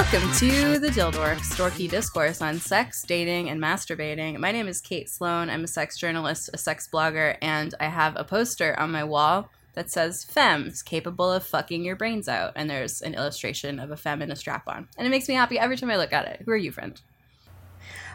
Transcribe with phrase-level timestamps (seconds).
[0.00, 4.38] Welcome to the Dildorks, dorky discourse on sex, dating, and masturbating.
[4.38, 5.50] My name is Kate Sloan.
[5.50, 9.50] I'm a sex journalist, a sex blogger, and I have a poster on my wall
[9.74, 13.96] that says "Femmes capable of fucking your brains out," and there's an illustration of a
[13.96, 16.44] femme in a strap-on, and it makes me happy every time I look at it.
[16.46, 16.98] Who are you, friend?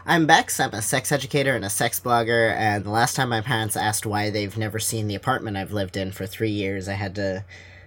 [0.04, 0.58] I'm Bex.
[0.58, 2.52] I'm a sex educator and a sex blogger.
[2.56, 5.96] And the last time my parents asked why they've never seen the apartment I've lived
[5.96, 7.44] in for three years, I had to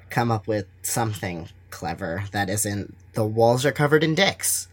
[0.09, 4.67] come up with something clever that isn't the walls are covered in dicks.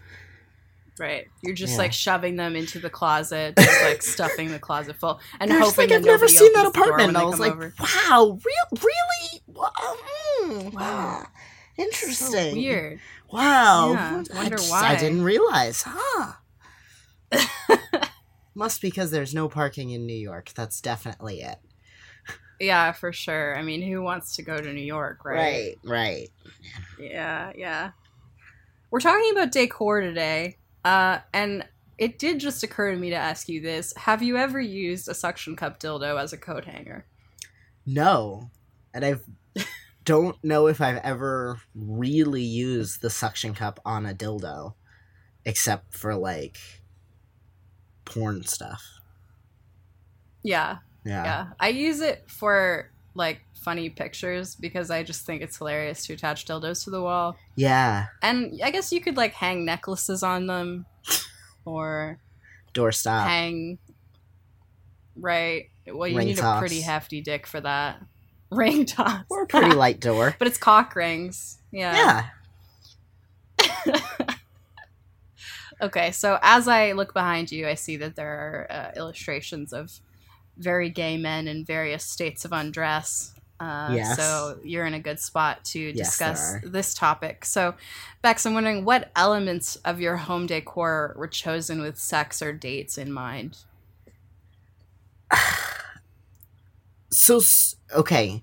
[0.98, 1.26] Right.
[1.42, 1.78] You're just Yeah.
[1.78, 5.90] like shoving them into the closet, just like stuffing the closet full, and They're hoping
[5.90, 7.14] like, I've never seen that opens the door apartment.
[7.14, 7.74] when I was like, over.
[7.78, 9.42] wow, real, really?
[9.46, 9.70] Wow.
[10.42, 10.80] mm, Wow.
[10.80, 11.26] wow.
[11.76, 12.50] Interesting.
[12.50, 13.00] So weird.
[13.30, 13.92] Wow.
[13.92, 14.86] Yeah, I wonder just- why.
[14.88, 15.84] I didn't realize.
[15.86, 16.32] Huh.
[18.54, 20.52] Must be because there's no parking in New York.
[20.54, 21.58] That's definitely it.
[22.60, 23.56] Yeah, for sure.
[23.56, 25.36] I mean, who wants to go to New York, right?
[25.36, 26.28] Right, right.
[26.98, 27.90] Yeah, yeah.
[28.90, 31.66] We're talking about decor today, uh, and
[31.98, 35.14] it did just occur to me to ask you this: Have you ever used a
[35.14, 37.06] suction cup dildo as a coat hanger?
[37.84, 38.50] No.
[38.94, 39.16] And I
[40.04, 44.74] don't know if I've ever really used the suction cup on a dildo,
[45.44, 46.58] except for like
[48.04, 48.82] porn stuff.
[50.42, 51.24] Yeah, Yeah.
[51.24, 51.46] yeah.
[51.60, 56.44] I use it for like funny pictures because I just think it's hilarious to attach
[56.46, 57.36] dildos to the wall.
[57.54, 58.06] Yeah.
[58.22, 60.84] And I guess you could like hang necklaces on them
[61.64, 62.18] or
[62.74, 63.24] Doorstop.
[63.24, 63.78] hang
[65.16, 65.70] right.
[65.86, 68.02] Well, you Ring need a pretty hefty dick for that.
[68.50, 69.24] Ring toss.
[69.30, 70.34] Or a pretty light door.
[70.38, 71.58] but it's cock rings.
[71.72, 72.26] Yeah.
[73.60, 73.96] Yeah.
[75.78, 79.92] Okay, so as I look behind you, I see that there are uh, illustrations of
[80.56, 83.32] very gay men in various states of undress.
[83.58, 84.16] Uh, Yes.
[84.16, 86.62] So you're in a good spot to discuss are.
[86.64, 87.44] this topic.
[87.44, 87.74] So,
[88.22, 92.98] Bex, I'm wondering what elements of your home decor were chosen with sex or dates
[92.98, 93.58] in mind?
[97.12, 97.40] So,
[97.94, 98.42] okay.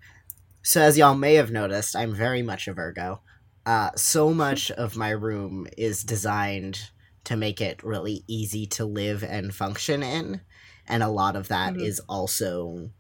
[0.64, 3.22] So, as y'all may have noticed, I'm very much a Virgo.
[3.66, 6.90] Uh, so much of my room is designed
[7.26, 10.42] to make it really easy to live and function in.
[10.88, 12.08] And a lot of that is Mhm.
[12.10, 12.92] also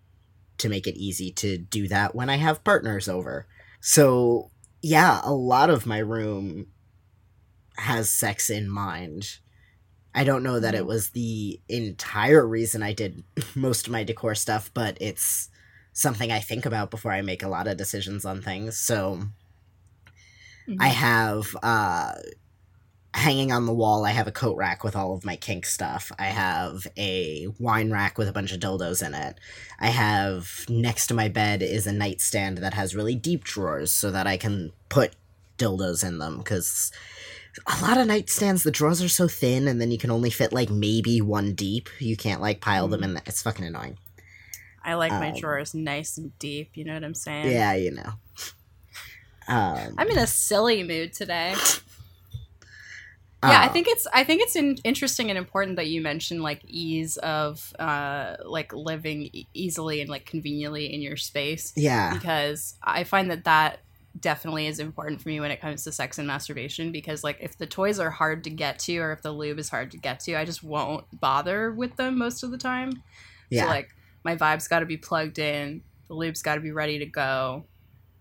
[0.59, 3.47] to make it easy to do that when I have partners over.
[3.81, 4.51] So,
[4.81, 6.67] yeah, a lot of my room
[7.77, 9.39] has sex in mind.
[10.15, 10.87] I don't know that it Mhm.
[10.87, 13.23] was the entire reason I did
[13.55, 15.49] most of my decor stuff, but it's
[15.93, 18.77] something I think about before I make a lot of decisions on things.
[18.77, 19.23] So
[20.79, 22.13] I have uh
[23.13, 26.11] hanging on the wall I have a coat rack with all of my kink stuff.
[26.17, 29.39] I have a wine rack with a bunch of dildos in it.
[29.79, 34.09] I have next to my bed is a nightstand that has really deep drawers so
[34.11, 35.13] that I can put
[35.57, 36.91] dildos in them cuz
[37.67, 40.51] a lot of nightstands the drawers are so thin and then you can only fit
[40.51, 41.89] like maybe one deep.
[41.99, 43.13] You can't like pile them in.
[43.13, 43.97] The, it's fucking annoying.
[44.83, 46.71] I like my um, drawers nice and deep.
[46.75, 47.51] You know what I'm saying?
[47.51, 48.13] Yeah, you know.
[49.47, 51.55] Um, I'm in a silly mood today.
[53.49, 56.41] Yeah i uh, think it's i think it's in, interesting and important that you mention
[56.41, 62.13] like ease of uh like living e- easily and like conveniently in your space yeah.
[62.13, 63.79] because i find that that
[64.19, 67.57] definitely is important for me when it comes to sex and masturbation because like if
[67.57, 70.19] the toys are hard to get to or if the lube is hard to get
[70.19, 73.01] to i just won't bother with them most of the time
[73.49, 73.63] Yeah.
[73.63, 73.89] so like
[74.23, 77.65] my vibe's got to be plugged in the lube's got to be ready to go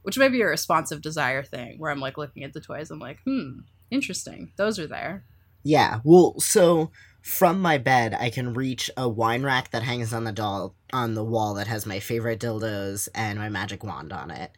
[0.00, 2.98] which may be a responsive desire thing where i'm like looking at the toys i'm
[2.98, 3.60] like hmm
[3.92, 5.24] interesting those are there
[5.64, 10.24] Yeah, well, so from my bed, I can reach a wine rack that hangs on
[10.24, 14.30] the doll on the wall that has my favorite dildos and my magic wand on
[14.30, 14.50] it.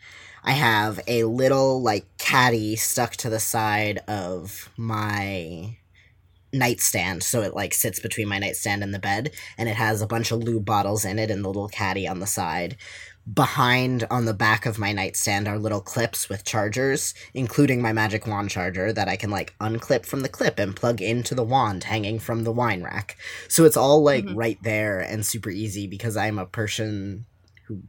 [0.42, 5.76] I have a little like caddy stuck to the side of my
[6.54, 10.06] nightstand, so it like sits between my nightstand and the bed, and it has a
[10.06, 12.78] bunch of lube bottles in it and the little caddy on the side.
[13.32, 18.26] Behind on the back of my nightstand are little clips with chargers, including my magic
[18.26, 21.84] wand charger that I can like unclip from the clip and plug into the wand
[21.84, 23.16] hanging from the wine rack.
[23.48, 24.36] So it's all like Mhm.
[24.36, 27.24] right there and super easy because I'm a person
[27.66, 27.80] who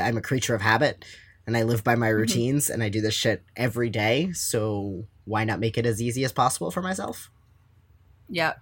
[0.00, 1.04] I'm a creature of habit
[1.46, 4.32] and I live by my routines and I do this shit every day.
[4.32, 7.30] So why not make it as easy as possible for myself?
[8.30, 8.54] Yeah.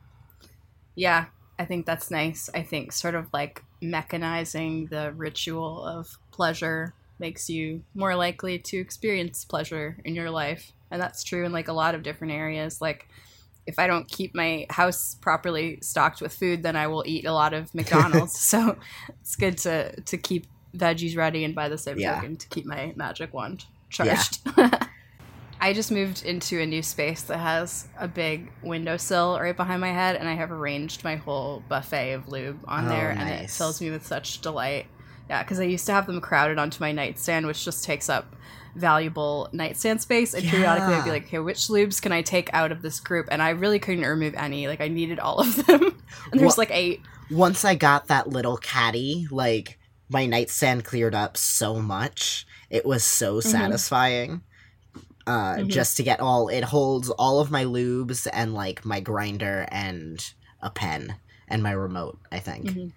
[0.96, 1.26] Yeah,
[1.60, 2.50] I think that's nice.
[2.52, 8.78] I think sort of like mechanizing the ritual of pleasure makes you more likely to
[8.78, 10.72] experience pleasure in your life.
[10.90, 12.80] And that's true in like a lot of different areas.
[12.80, 13.08] Like
[13.66, 17.32] if I don't keep my house properly stocked with food, then I will eat a
[17.32, 18.38] lot of McDonald's.
[18.38, 18.76] so
[19.20, 20.46] it's good to to keep
[20.76, 22.14] veggies ready and by the same Yeah.
[22.16, 23.64] token to keep my magic wand
[24.02, 24.22] Yeah.
[25.60, 29.92] I just moved into a new space that has a big windowsill right behind my
[29.92, 33.50] head, and I have arranged my whole buffet of lube on Oh, there, and it
[33.50, 34.86] fills me with such delight.
[35.28, 38.34] Yeah, because I used to have them crowded onto my nightstand, which just takes up
[38.76, 40.32] valuable nightstand space.
[40.32, 43.26] And periodically, I'd be like, "Okay, which lubes can I take out of this group?"
[43.30, 44.68] And I really couldn't remove any.
[44.68, 45.82] Like, I needed all of them,
[46.32, 47.02] and there's Wha- like eight.
[47.30, 49.78] Once I got that little caddy, like
[50.08, 52.46] my nightstand cleared up so much.
[52.70, 54.36] It was so Mm-hmm.
[55.28, 55.68] Uh, Mhm.
[55.68, 60.32] just to get all it holds all of my lubes and like my grinder and
[60.62, 61.16] a pen
[61.46, 62.64] and my remote, I think.
[62.66, 62.92] Mhm.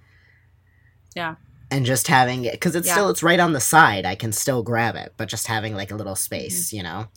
[1.14, 1.36] Yeah.
[1.70, 2.94] And just having it because it's Yeah.
[2.94, 4.06] still it's right on the side.
[4.06, 7.08] I can still grab it, but just having like a little space, you know.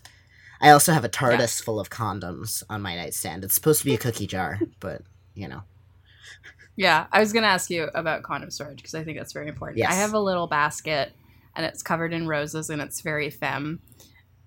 [0.61, 3.45] I also have a TARDIS full of condoms on my nightstand.
[3.45, 5.03] It's supposed to be a cookie jar, but
[5.35, 5.63] you know.
[6.77, 9.79] Yeah, I was gonna ask you about condom storage because I think that's very important.
[9.79, 9.93] Yes.
[9.93, 11.13] I have a little basket,
[11.55, 13.79] and it's covered in roses, and it's very femme,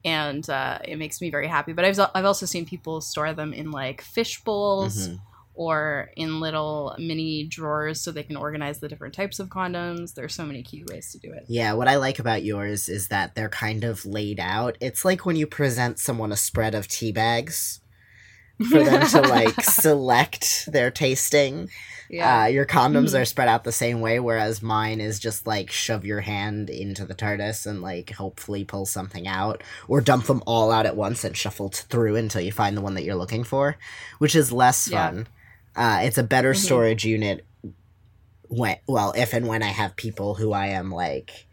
[0.07, 1.73] and uh, it makes me very happy.
[1.73, 5.19] But I've I've also seen people store them in like fish bowls Mhm.
[5.53, 10.13] or in little mini drawers so they can organize the different types of condoms.
[10.13, 11.43] There's so many cute ways to do it.
[11.47, 14.77] Yeah, what I like about yours is that they're kind of laid out.
[14.79, 17.81] It's like when you present someone a spread of tea bags
[18.69, 21.69] for them to like select their tasting.
[22.09, 23.21] yeah, Uh, your condoms Mhm.
[23.21, 27.05] are spread out the same way, whereas mine is just like shove your hand into
[27.05, 31.23] the TARDIS and like hopefully pull something out, or dump them all out at once
[31.23, 33.77] and shuffle t- through until you find the one that you're looking for,
[34.19, 35.07] which is less Yeah.
[35.09, 35.27] fun.
[35.75, 36.57] Uh, it's a better Mhm.
[36.57, 37.45] storage unit.
[38.49, 41.46] When well, if and when I have people who I am like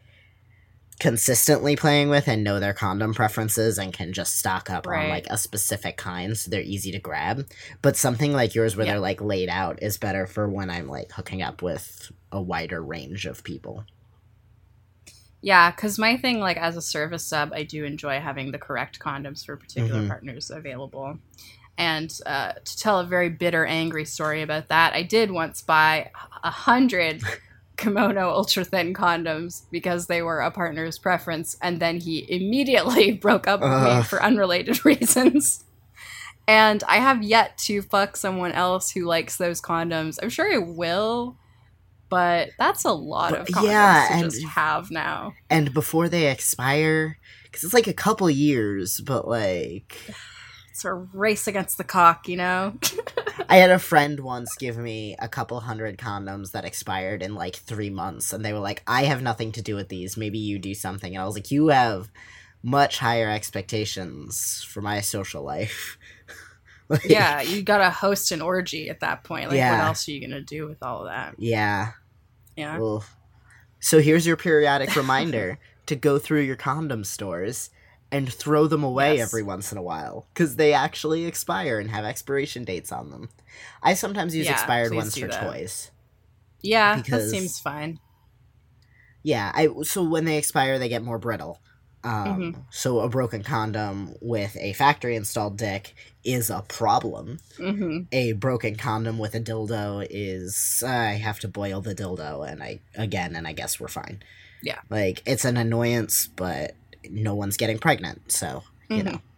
[1.05, 5.27] consistently playing with and know their condom preferences and can just stock up on like
[5.29, 7.47] a specific kind so they're easy to grab
[7.83, 11.13] but something like yours where they're like laid out is better for when i'm like
[11.13, 13.85] hooking up with a wider range of people
[15.43, 18.99] Yeah, because my thing, like as a service sub, I do enjoy having the correct
[18.99, 20.09] condoms for particular Mhm.
[20.09, 21.19] partners available.
[21.77, 26.11] And uh, to tell a very bitter, angry story about that, I did once buy
[26.43, 27.21] a hundred
[27.77, 33.47] kimono ultra thin condoms because they were a partner's preference, and then he immediately broke
[33.49, 35.65] up with me for unrelated reasons.
[36.47, 40.19] And I have yet to fuck someone else who likes those condoms.
[40.23, 41.37] I'm sure I will,
[42.11, 45.33] but that's a lot But- of condoms yeah, to and- just have now.
[45.51, 49.97] and before they expire because it's like a couple years but like
[50.83, 52.75] A race against the cock, you know?
[53.49, 57.57] i had a friend once give me a couple hundred condoms that expired in like
[57.57, 60.59] three months and they were like i have nothing to do with these maybe you
[60.59, 62.11] do something and i was like you have
[62.63, 65.99] much higher expectations for my social life
[66.87, 69.49] Like, yeah, you gotta host an orgy at that point.
[69.49, 71.35] Like, what else are you gonna do with all of that?
[71.39, 71.93] yeah
[72.57, 72.79] Yeah.
[72.79, 73.05] Well,
[73.81, 77.71] so here's your periodic reminder to go through your condom stores
[78.15, 79.29] and throw them away Yes.
[79.29, 83.29] every once in a while because they actually expire and have expiration dates on them.
[83.83, 85.43] I sometimes use Yeah, expired ones for that.
[85.53, 85.91] toys.
[86.63, 87.99] Yeah, because- that seems fine.
[89.23, 91.61] Yeah, I so when they expire, they get more brittle.
[92.05, 92.65] Um, Mhm.
[92.71, 97.39] So a broken condom with a factory installed dick is a problem.
[97.57, 102.63] hmm A broken condom with a dildo is I have to boil the dildo, and
[102.63, 104.23] I again, and I guess we're fine.
[104.63, 104.81] Yeah.
[104.89, 106.75] like it's an annoyance, but
[107.11, 109.05] no one's getting pregnant, so you Mhm.
[109.05, 109.21] know.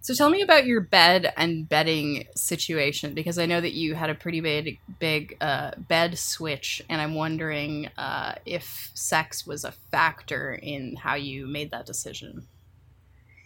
[0.00, 4.10] So tell me about your bed and bedding situation because I know that you had
[4.10, 9.70] a pretty big, big uh, bed switch, and I'm wondering uh, if sex was a
[9.70, 12.48] factor in how you made that decision.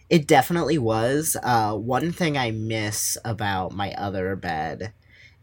[0.09, 1.35] It definitely was.
[1.43, 4.93] Uh, one thing I miss about my other bed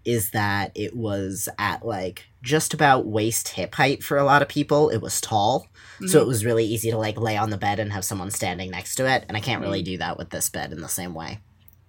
[0.04, 4.48] is that it was at like just about waist hip height for a lot of
[4.48, 4.90] people.
[4.90, 5.68] It was tall,
[6.06, 8.70] so it was really easy to like lay on the bed and have someone standing
[8.70, 9.24] next to it.
[9.28, 11.40] And I can't really do that with this bed in the same way.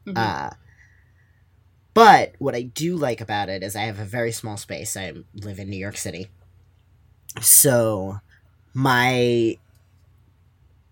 [0.06, 0.18] Mhm.
[0.18, 0.50] Uh,
[1.94, 4.96] but what I do like about it is I have a very small space.
[4.98, 6.28] I live in New York City.
[7.42, 8.20] So
[8.74, 9.58] my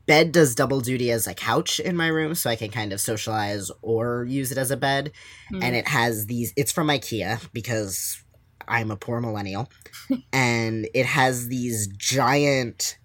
[0.06, 3.00] bed does double duty as a couch in my room, so I can kind of
[3.02, 5.12] socialize or use it as a bed.
[5.52, 5.64] Mhm.
[5.64, 8.22] And it has these, it's from IKEA because
[8.68, 9.70] I'm a poor millennial.
[10.34, 12.98] and it has these giant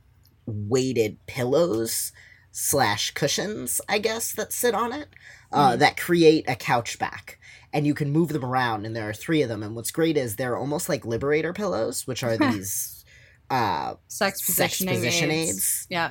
[0.47, 2.13] weighted pillows
[2.51, 5.09] slash cushions, I guess, that sit on it
[5.53, 5.79] uh, Mhm.
[5.79, 7.39] that create a couch back.
[7.73, 9.63] And you can move them around, and there are three of them.
[9.63, 13.05] And what's great is they're almost like liberator pillows, which are these
[13.51, 15.51] uh, sex sex positioning position aids.
[15.51, 15.87] aids.
[15.91, 16.11] Yeah.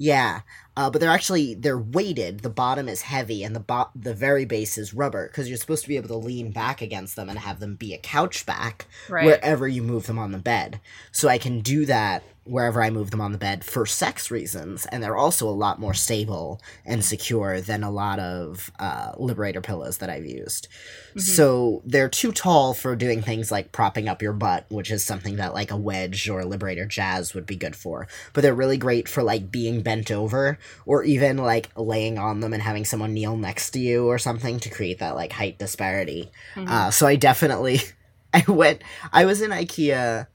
[0.00, 0.42] Yeah,
[0.76, 2.40] uh, but they're actually they're weighted.
[2.40, 5.82] The bottom is heavy, and the bo- the very base is rubber because you're supposed
[5.82, 8.86] to be able to lean back against them and have them be a couch back
[9.08, 9.26] Right.
[9.26, 10.80] wherever you move them on the bed.
[11.10, 14.86] So I can do that wherever I move them on the bed for sex reasons,
[14.86, 19.60] and they're also a lot more stable and secure than a lot of uh, Liberator
[19.60, 20.68] pillows that I've used.
[21.10, 21.20] Mm-hmm.
[21.20, 25.36] So they're too tall for doing things like propping up your butt, which is something
[25.36, 28.08] that like a wedge or a Liberator Jaz would be good for.
[28.32, 32.52] But they're really great for like being bent over or even like laying on them
[32.52, 36.30] and having someone kneel next to you or something to create that like height disparity.
[36.54, 36.68] Mhm.
[36.68, 37.80] Uh, so I definitely,
[38.32, 40.26] I went, I was in IKEA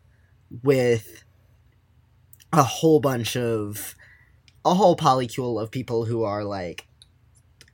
[0.62, 1.23] with
[2.54, 3.96] a whole bunch of,
[4.64, 6.88] a whole polycule of people who are like,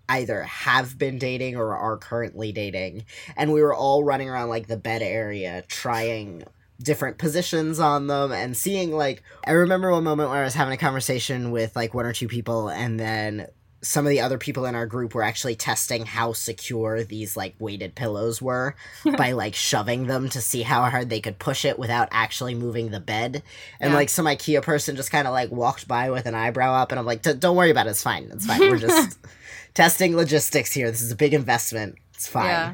[0.08, 3.06] either have been dating or are currently dating.
[3.38, 6.46] And we were all running around like the bed area trying
[6.82, 10.74] different positions on them and seeing like, I remember one moment where I was having
[10.74, 13.48] a conversation with like one or two people and then
[13.82, 17.56] some of the other people in our group were actually testing how secure these like
[17.60, 18.76] weighted pillows were
[19.18, 22.92] by like shoving them to see how hard they could push it without actually moving
[22.92, 23.42] the bed.
[23.80, 23.98] And Yeah.
[23.98, 27.00] like some IKEA person just kind of like walked by with an eyebrow up, and
[27.00, 27.92] I'm like, "Don't worry about it.
[27.92, 28.30] It's fine.
[28.34, 28.60] It's fine.
[28.60, 29.18] We're just
[29.74, 30.92] testing logistics here.
[30.92, 31.96] This is a big investment.
[32.14, 32.74] It's fine." Yeah.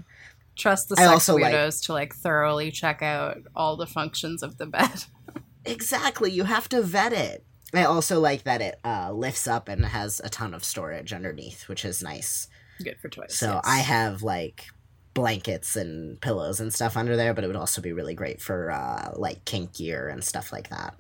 [0.56, 4.42] Trust the I sex also, like- weirdos to like thoroughly check out all the functions
[4.42, 5.04] of the bed.
[5.66, 6.32] Exactly.
[6.32, 7.44] You have to vet it.
[7.80, 11.68] I also like that it uh, lifts up and has a ton of storage underneath,
[11.68, 12.48] which is nice.
[12.84, 13.38] Good for toys.
[13.38, 13.64] So yes.
[13.66, 14.66] I have like
[15.14, 18.70] blankets and pillows and stuff under there, but it would also be really great for
[18.72, 20.96] uh, like kink gear and stuff like that.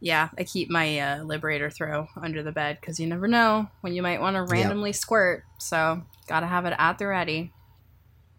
[0.00, 3.94] Yeah, I keep my uh, Liberator throw under the bed because you never know when
[3.94, 5.44] you might want to randomly squirt.
[5.58, 7.52] So gotta have it at the ready.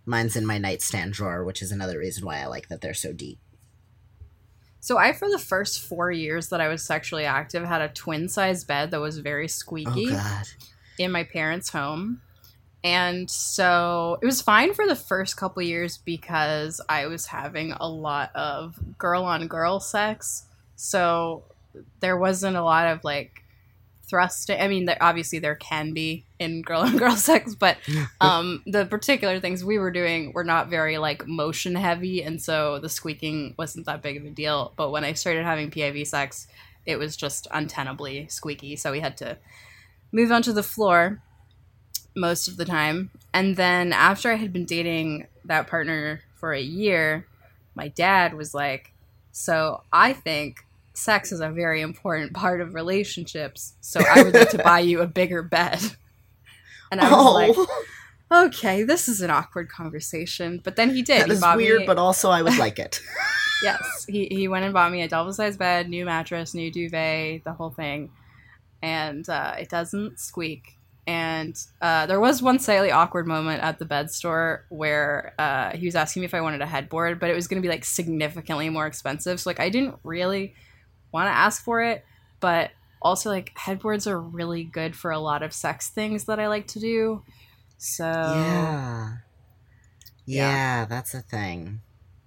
[0.05, 3.11] Mine's in my nightstand drawer, which is another reason why I like that they're so
[3.11, 3.39] deep.
[4.87, 8.29] So I, for the first four years that I was sexually active, had a twin
[8.29, 10.43] size bed that was very squeaky Oh
[10.97, 12.21] in my parents' home.
[12.85, 17.85] And so it was fine for the first couple years because I was having a
[17.85, 20.45] lot of girl on girl sex.
[20.77, 21.43] So
[21.99, 23.43] there wasn't a lot of like
[24.07, 24.57] thrusting.
[24.57, 27.77] I mean, there, obviously there can be in girl on girl sex, but
[28.21, 32.23] um, the particular things we were doing were not very like motion heavy.
[32.23, 34.73] And so the squeaking wasn't that big of a deal.
[34.75, 36.47] But when I started having PIV sex,
[36.85, 38.75] it was just untenably squeaky.
[38.75, 39.37] So we had to
[40.11, 41.21] move onto the floor
[42.15, 43.11] most of the time.
[43.33, 47.27] And then after I had been dating that partner for a year,
[47.75, 48.93] my dad was like,
[49.31, 53.75] So I think sex is a very important part of relationships.
[53.81, 55.79] So I would like to buy you a bigger bed.
[56.91, 57.83] And I was like, oh,
[58.31, 60.59] Okay, this is an awkward conversation.
[60.63, 61.21] But then he did.
[61.21, 63.01] that he is weird, me, but also I would like it.
[63.63, 67.43] yes, he, he went and bought me a double sized bed, new mattress, new duvet,
[67.45, 68.11] the whole thing.
[68.81, 70.77] And uh, it doesn't squeak.
[71.07, 75.85] And uh, there was one slightly awkward moment at the bed store where uh, he
[75.85, 77.85] was asking me if I wanted a headboard, but it was going to be like
[77.85, 79.39] significantly more expensive.
[79.39, 80.53] So like I didn't really
[81.13, 82.03] want to ask for it,
[82.41, 86.47] but also like headboards are really good for a lot of sex things that I
[86.47, 87.23] like to do.
[87.77, 89.17] So yeah.
[90.25, 90.51] Yeah.
[90.51, 91.81] Yeah, that's a thing.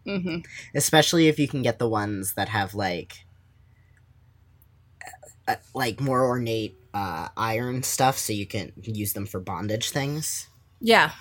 [0.07, 0.45] Mhm.
[0.75, 3.25] Especially if you can get the ones that have like
[5.49, 10.49] uh, like more ornate uh, iron stuff so you can use them for bondage things.
[10.81, 11.13] Yeah.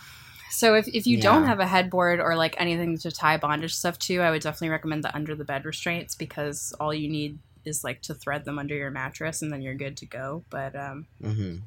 [0.51, 3.99] So if, if you don't have a headboard or like anything to tie bondage stuff
[3.99, 7.37] to, I would definitely recommend the under the bed restraints because all you need
[7.69, 10.43] is like to thread them under your mattress and then you're good to go.
[10.49, 11.57] But um hmm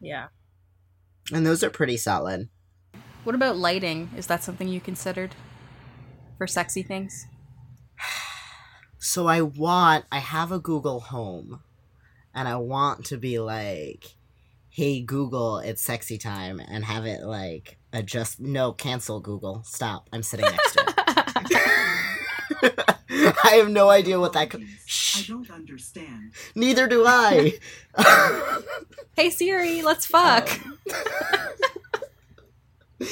[0.00, 0.28] yeah.
[1.32, 2.48] And those are pretty solid.
[3.22, 4.10] What about lighting?
[4.16, 5.34] Is that something you considered
[6.36, 7.26] for sexy things?
[8.98, 11.62] So I want I have a Google Home
[12.34, 14.16] and I want to be like
[14.70, 20.22] hey Google it's sexy time and have it like adjust no cancel Google stop I'm
[20.22, 20.84] sitting next to
[22.62, 22.84] it.
[23.52, 26.32] I have no idea what that could I Shh, don't understand.
[26.54, 27.52] neither do I.
[29.16, 30.48] hey Siri, let's fuck.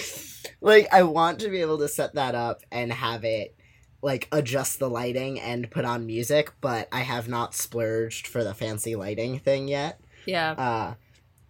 [0.61, 3.55] like I want to be able to set that up and have it
[4.01, 8.55] like adjust the lighting and put on music, but I have not splurged for the
[8.55, 10.01] fancy lighting thing yet.
[10.27, 10.53] yeah.
[10.53, 10.95] Uh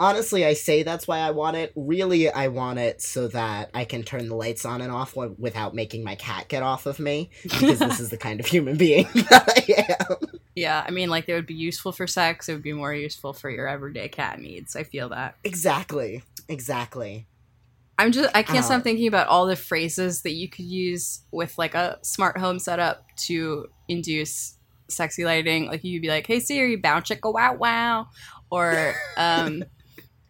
[0.02, 1.73] honestly, I say that's why I want it.
[1.76, 5.35] Really, I want it so that I can turn the lights on and off wi-
[5.38, 8.76] without making my cat get off of me because this is the kind of human
[8.87, 10.38] being that I am.
[10.54, 13.32] Yeah, I mean like they would be useful for sex, it would be more useful
[13.32, 14.76] for your everyday cat needs.
[14.76, 15.37] I feel that.
[15.44, 16.23] Exactly.
[16.49, 17.26] Exactly.
[17.99, 21.21] I'm just I can't Uh, stop thinking about all the phrases that you could use
[21.30, 24.56] with like a smart home setup to induce
[24.88, 25.66] sexy lighting.
[25.66, 28.09] Like you'd be like, "Hey Siri, bow chicka wow wow,"
[28.50, 29.62] or um,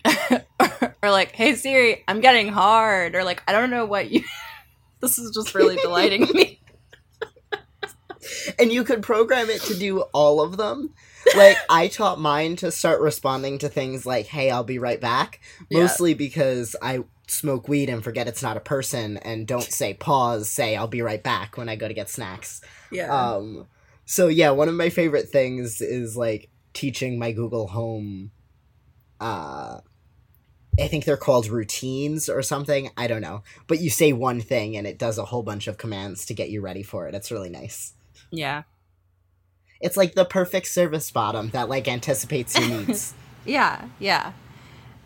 [1.02, 4.22] or, like, "Hey Siri, I'm getting hard," or like I don't know what you.
[5.00, 6.60] this is just really delighting me.
[8.58, 10.92] and you could program it to do all of them.
[11.36, 15.40] Like I taught mine to start responding to things like "Hey, I'll be right back,"
[15.70, 15.80] Yeah.
[15.80, 20.48] mostly because I smoke weed and forget it's not a person, and don't say pause,
[20.48, 22.60] say "I'll be right back" when I go to get snacks.
[22.90, 23.12] Yeah.
[23.34, 23.66] Um,
[24.04, 28.32] so yeah, one of my favorite things is like teaching my Google Home.
[29.20, 29.78] Uh,
[30.80, 32.90] I think they're called routines or something.
[32.96, 35.76] I don't know, but you say one thing and it does a whole bunch of
[35.78, 37.14] commands to get you ready for it.
[37.14, 37.92] It's really nice.
[38.30, 38.62] yeah.
[39.80, 43.14] It's like the perfect service bottom that like anticipates your needs.
[43.44, 43.86] Yeah.
[43.98, 44.32] Yeah.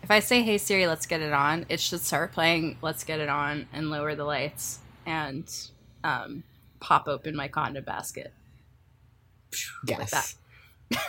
[0.03, 3.19] If I say, "Hey Siri, let's get it on," it should start playing "Let's Get
[3.19, 5.51] It On" and lower the lights and
[6.03, 6.43] um,
[6.79, 8.31] pop open my condom basket.
[9.85, 10.35] yes.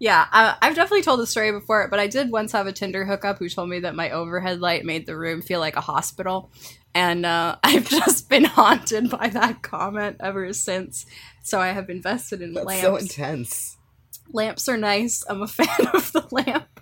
[0.00, 3.04] Yeah, I, I've definitely told the story before, but I did once have a Tinder
[3.04, 6.50] hookup who told me that my overhead light made the room feel like a hospital.
[6.94, 11.04] And uh, I've just been haunted by that comment ever since.
[11.42, 12.82] So I have invested in That's lamps.
[12.82, 13.76] so intense.
[14.32, 15.22] lamps are nice.
[15.28, 16.80] I'm a fan of the lamp.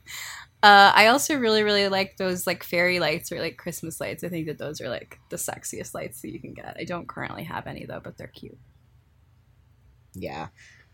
[0.63, 4.23] Uh, I also really, really like those like fairy lights or like Christmas lights.
[4.23, 6.77] I think that those are like the sexiest lights that you can get.
[6.79, 8.59] I don't currently have any though, but they're cute.
[10.15, 10.49] Yeah.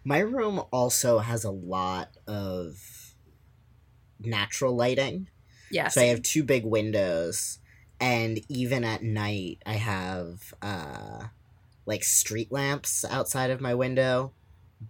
[0.04, 3.14] My room also has a lot of
[4.20, 5.28] natural lighting.
[5.70, 5.94] Yes.
[5.94, 7.58] So I have two big windows,
[8.00, 11.24] and even at night, I have uh,
[11.86, 14.32] like street lamps outside of my window,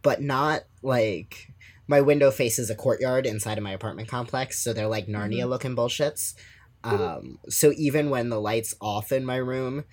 [0.02, 1.52] but not like
[1.86, 5.76] my window faces a courtyard inside of my apartment complex, so they're like Narnia looking
[5.76, 6.34] bullshits.
[6.82, 9.84] Um, so even when the lights off in my room,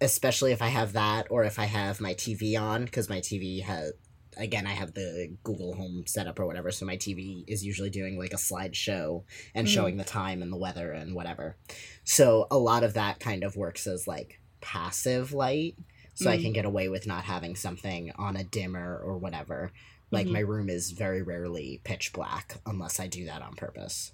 [0.00, 3.62] especially if I have that or if I have my TV on, because my TV
[3.62, 3.92] has
[4.40, 8.18] again I have the Google Home setup or whatever, so my TV is usually doing
[8.18, 9.70] like a slideshow and Mhm.
[9.70, 11.56] showing the time and the weather and whatever.
[12.04, 15.76] So a lot of that kind of works as like passive light,
[16.14, 16.42] so I Mm.
[16.42, 19.72] can get away with not having something on a dimmer or whatever.
[20.10, 20.32] Like Mhm.
[20.32, 24.12] my room is very rarely pitch black unless I do that on purpose.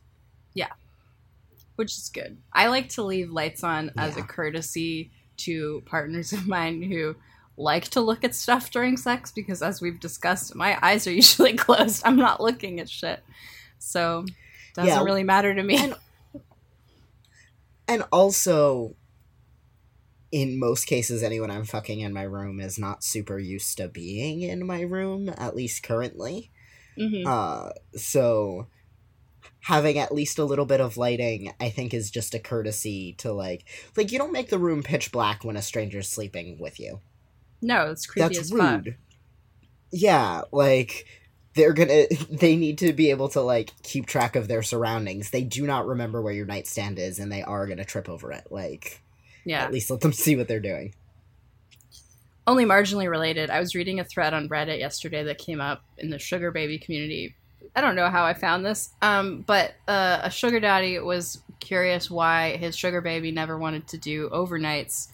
[0.55, 0.72] Yeah.
[1.77, 2.38] Which is good.
[2.53, 7.16] I like to leave lights on as a courtesy to partners of mine who
[7.57, 11.55] like to look at stuff during sex because as we've discussed, my eyes are usually
[11.55, 12.03] closed.
[12.05, 13.21] I'm not looking at shit.
[13.79, 14.25] So
[14.75, 15.03] doesn't Yeah.
[15.05, 15.77] really matter to me.
[15.79, 15.95] And-
[17.88, 18.97] And also,
[20.33, 24.40] in most cases, anyone I'm fucking in my room is not super used to being
[24.42, 26.51] in my room, at least currently.
[26.99, 27.25] Mhm.
[27.27, 28.66] Uh, so
[29.61, 33.33] having at least a little bit of lighting, I think, is just a courtesy to
[33.33, 33.64] like,
[33.97, 37.01] like you don't make the room pitch black when a stranger's sleeping with you.
[37.62, 38.85] No, it's creepy That's as fuck.
[38.85, 38.97] rude.
[39.92, 41.07] Yeah, like
[41.55, 45.31] they're gonna they need to be able to like keep track of their surroundings.
[45.31, 48.47] They do not remember where your nightstand is and they are gonna trip over it.
[48.51, 49.01] Like
[49.45, 49.62] Yeah.
[49.64, 50.95] at least let them see what they're doing.
[52.47, 53.51] only marginally related.
[53.51, 56.79] I was reading a thread on Reddit yesterday that came up in the sugar baby
[56.79, 57.35] community.
[57.75, 62.11] I don't know how I found this, um, but uh, a sugar daddy was curious
[62.11, 65.09] why his sugar baby never wanted to do overnights.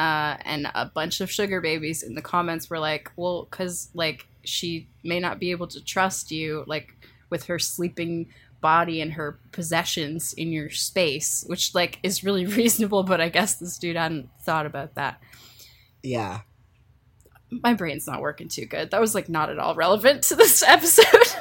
[0.00, 4.26] Uh, and a bunch of sugar babies in the comments were like, well, because like
[4.44, 6.94] she may not be able to trust you, like
[7.28, 8.26] with her sleeping
[8.62, 13.02] body and her possessions in your space, which like is really reasonable.
[13.02, 15.20] But I guess this dude hadn't thought about that
[16.02, 16.40] Yeah.
[17.50, 18.90] my brain's not working too good.
[18.92, 21.36] That was like not at all relevant to this episode.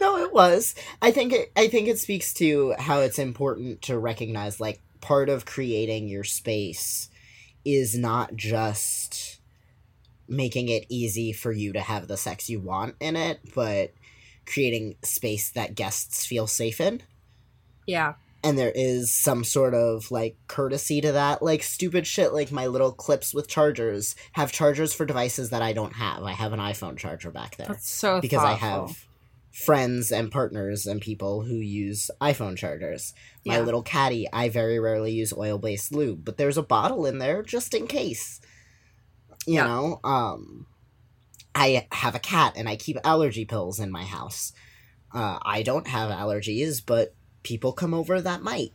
[0.00, 0.74] No, it was.
[1.02, 5.28] I think it I think it speaks to how it's important to recognize like part
[5.28, 7.08] of creating your space
[7.64, 9.38] is not just
[10.28, 13.92] making it easy for you to have the sex you want in it, but
[14.46, 17.02] creating space that guests feel safe in.
[17.86, 18.14] yeah.
[18.42, 21.42] And there is some sort of like courtesy to that.
[21.42, 25.74] Like stupid shit like my little clips with chargers have chargers for devices that I
[25.74, 26.22] don't have.
[26.22, 29.06] I have an iPhone charger back there That's so because I have
[29.50, 33.12] friends and partners and people who use iPhone chargers.
[33.44, 33.60] My Yeah.
[33.62, 37.74] little caddy, I very rarely use oil-based lube, but there's a bottle in there just
[37.74, 38.40] in case.
[39.46, 39.64] You Yeah.
[39.64, 40.66] know, um
[41.54, 44.52] I have a cat and I keep allergy pills in my house.
[45.12, 48.72] Uh, I don't have allergies, but people come over that might.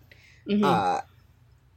[0.49, 0.63] Mhm.
[0.63, 1.01] Uh,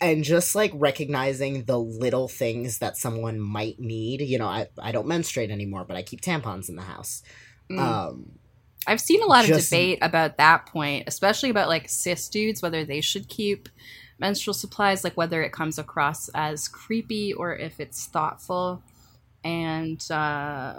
[0.01, 4.21] and just like recognizing the little things that someone might need.
[4.23, 7.23] You know, I, I don't menstruate anymore, but I keep tampons in the house.
[7.71, 7.79] Mm.
[7.79, 8.38] Um,
[8.87, 12.63] I've seen a lot of just- debate about that point, especially about like cis dudes,
[12.63, 13.69] whether they should keep
[14.19, 18.83] menstrual supplies, like whether it comes across as creepy or if it's thoughtful.
[19.45, 20.75] And uh,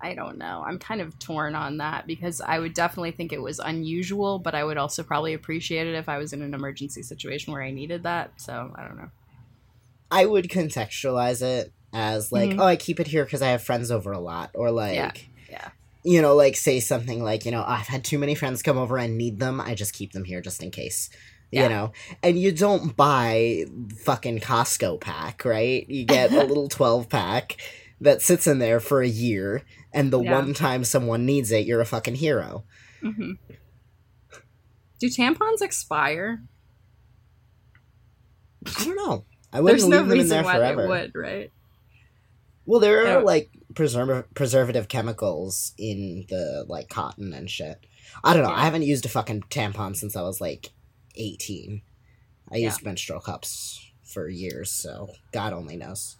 [0.00, 0.62] I don't know.
[0.64, 4.54] I'm kind of torn on that because I would definitely think it was unusual, but
[4.54, 7.72] I would also probably appreciate it if I was in an emergency situation where I
[7.72, 8.40] needed that.
[8.40, 9.10] So I don't know.
[10.10, 12.60] I would contextualize it as like, Mhm.
[12.60, 15.12] oh, I keep it here because I have friends over a lot, or like, Yeah,
[15.50, 15.68] yeah.
[16.04, 18.98] You know, like say something like, you know, I've had too many friends come over
[18.98, 19.60] and need them.
[19.60, 21.08] I just keep them here just in case.
[21.50, 21.62] Yeah.
[21.64, 23.64] You know, and you don't buy
[24.04, 25.88] fucking Costco pack, right?
[25.88, 27.56] You get a little twelve pack
[28.00, 29.62] that sits in there for a year,
[29.92, 30.32] and the Yeah.
[30.32, 32.64] one time someone needs it, you're a fucking hero.
[33.00, 33.32] hmm
[35.00, 36.42] Do tampons expire?
[38.66, 39.24] I don't know.
[39.52, 40.82] I wouldn't There's no leave them in reason there why forever.
[40.82, 41.52] they would, right?
[42.66, 47.84] Well, there are like preserv- preservative chemicals in the like cotton and shit.
[48.22, 48.50] I don't know.
[48.50, 48.56] Yeah.
[48.56, 50.70] I haven't used a fucking tampon since I was like
[51.16, 51.82] 18.
[52.50, 52.66] I Yeah.
[52.66, 56.16] used menstrual cups for years, so God only knows.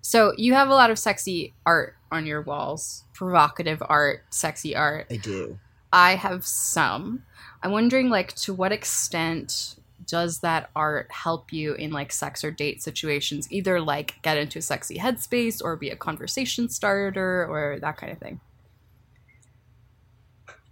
[0.00, 5.06] So you have a lot of sexy art on your walls, provocative art, sexy art.
[5.10, 5.58] I do.
[5.92, 7.24] I have some.
[7.62, 9.76] I'm wondering, like, to what extent
[10.08, 13.46] does that art help you in like sex or date situations?
[13.52, 18.12] Either like get into a sexy headspace or be a conversation starter or that kind
[18.12, 18.40] of thing.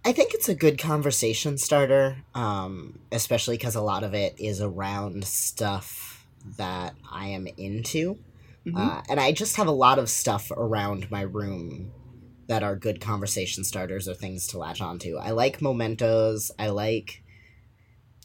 [0.03, 4.61] I think it's a good conversation starter, um, especially because a lot of it is
[4.61, 6.25] around stuff
[6.57, 8.17] that I am into.
[8.65, 8.75] Mhm.
[8.75, 11.91] Uh, and I just have a lot of stuff around my room
[12.47, 15.17] that are good conversation starters or things to latch onto.
[15.17, 16.51] I like mementos.
[16.57, 17.21] I like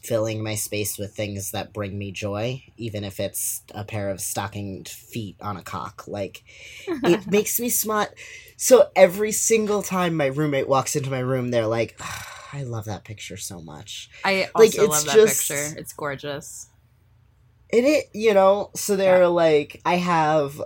[0.03, 4.19] filling my space with things that bring me joy, even if it's a pair of
[4.19, 6.03] stockinged feet on a cock.
[6.07, 6.43] Like,
[6.87, 8.13] it makes me smart.
[8.57, 12.85] So every single time my roommate walks into my room, they're like, "Ah, I love
[12.85, 14.09] that picture so much.
[14.23, 15.79] I also like, love it's that just- picture.
[15.79, 16.67] It's gorgeous.
[17.71, 19.27] And it, you know, so they're Yeah.
[19.27, 20.61] like, I have,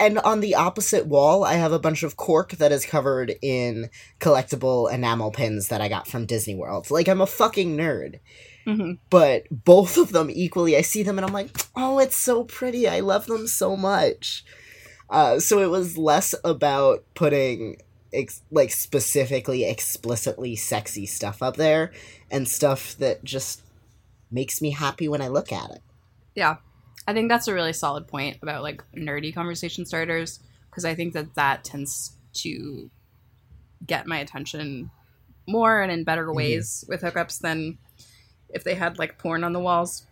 [0.00, 3.90] and on the opposite wall, I have a bunch of cork that is covered in
[4.20, 6.90] collectible enamel pins that I got from Disney World.
[6.90, 8.20] Like, I'm a fucking nerd.
[8.64, 12.44] hmm But both of them equally, I see them and I'm like, oh, it's so
[12.44, 12.88] pretty.
[12.88, 14.44] I love them so much.
[15.10, 17.76] Uh, so it was less about putting
[18.12, 21.92] ex- like specifically explicitly sexy stuff up there
[22.30, 23.62] and stuff that just
[24.30, 25.82] makes me happy when I look at it.
[26.34, 26.56] Yeah.
[27.06, 31.14] I think that's a really solid point about like nerdy conversation starters because I think
[31.14, 32.90] that that tends to
[33.86, 34.90] get my attention
[35.46, 37.78] more and in better ways with hookups than
[38.48, 40.06] if they had like porn on the walls.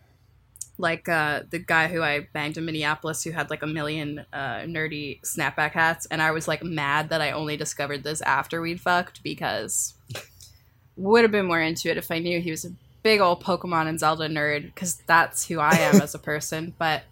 [0.77, 4.63] Like uh, the guy who I banged in Minneapolis who had like a million uh,
[4.65, 8.81] nerdy snapback hats, and I was like mad that I only discovered this after we'd
[8.81, 9.93] fucked because
[10.97, 12.71] would have been more into it if I knew he was a
[13.05, 16.73] big old Pokemon and Zelda nerd because that's who I am as a person.
[16.79, 17.03] But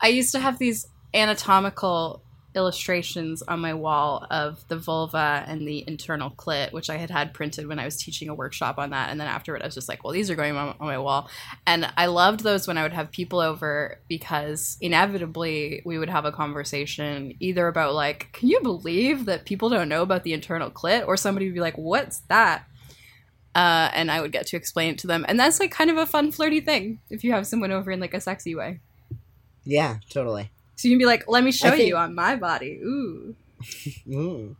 [0.00, 2.22] I used to have these anatomical
[2.54, 7.34] illustrations on my wall of the vulva and the internal clit, which I had had
[7.34, 9.10] printed when I was teaching a workshop on that.
[9.10, 11.28] And then afterward, I was just like, well, these are going on, on my wall.
[11.66, 16.26] And I loved those when I would have people over because inevitably we would have
[16.26, 20.70] a conversation either about, like, can you believe that people don't know about the internal
[20.70, 21.08] clit?
[21.08, 22.67] Or somebody would be like, what's that?
[23.58, 25.24] Uh, and I would get to explain it to them.
[25.26, 27.98] And that's like kind of a fun, flirty thing if you have someone over in
[27.98, 28.78] like a sexy way.
[29.64, 30.52] Yeah, totally.
[30.76, 32.78] So you can be like, let me show think- you on my body.
[32.84, 33.34] Ooh.
[34.06, 34.54] Mm.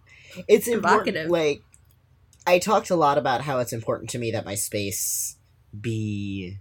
[0.49, 1.31] It's Provocative.
[1.31, 1.63] Like,
[2.45, 5.37] I talked a lot about how it's important to me that my space
[5.81, 6.59] be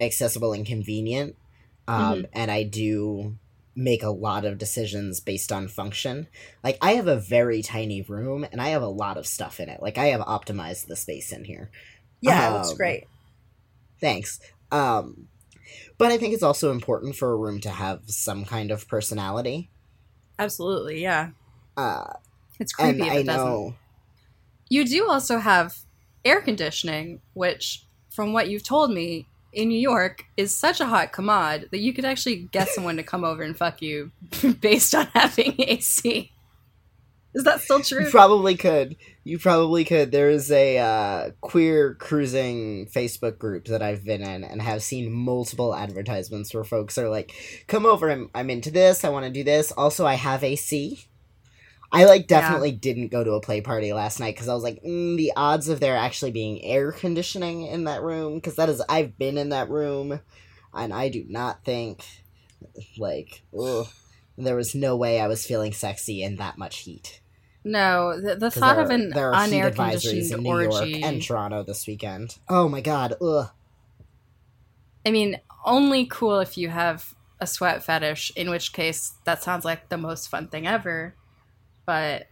[0.00, 1.36] accessible and convenient.
[1.86, 3.36] Um, And I do
[3.78, 6.26] make a lot of decisions based on function.
[6.64, 9.68] Like, I have a very tiny room and I have a lot of stuff in
[9.68, 9.80] it.
[9.80, 11.70] Like, I have optimized the space in here.
[12.20, 13.04] Yeah, Um, that's great.
[14.00, 14.40] Thanks.
[14.72, 15.28] Um,
[15.96, 19.70] but I think it's also important for a room to have some kind of personality.
[20.40, 21.30] Absolutely, yeah.
[21.76, 22.14] Uh,
[22.58, 23.46] It's creepy if I it doesn't.
[23.46, 23.74] know.
[24.68, 25.76] You do also have
[26.24, 31.12] air conditioning, which, from what you've told me, in New York is such a hot
[31.12, 34.12] commode that you could actually get someone to come over and fuck you
[34.60, 36.32] based on having AC.
[37.34, 38.04] Is that still true?
[38.04, 38.96] You probably could.
[39.22, 40.10] You probably could.
[40.10, 45.12] There is a uh, queer cruising Facebook group that I've been in and have seen
[45.12, 47.32] multiple advertisements where folks are like,
[47.66, 48.10] "Come over.
[48.10, 49.04] I'm I'm into this.
[49.04, 49.70] I want to do this.
[49.72, 51.06] Also, I have AC."
[51.90, 54.82] I like definitely didn't go to a play party last night because I was like,
[54.82, 58.82] mm, the odds of there actually being air conditioning in that room because that is
[58.88, 60.20] I've been in that room,
[60.74, 62.04] and I do not think
[62.98, 63.86] like ugh,
[64.36, 67.20] there was no way I was feeling sexy in that much heat.
[67.64, 70.90] No, the, the thought there of an there are unair advisories conditioned in New orgy.
[70.90, 72.38] York and Toronto this weekend.
[72.48, 73.50] Oh my god, ugh.
[75.06, 79.64] I mean, only cool if you have a sweat fetish, in which case that sounds
[79.64, 81.14] like the most fun thing ever.
[81.88, 82.26] But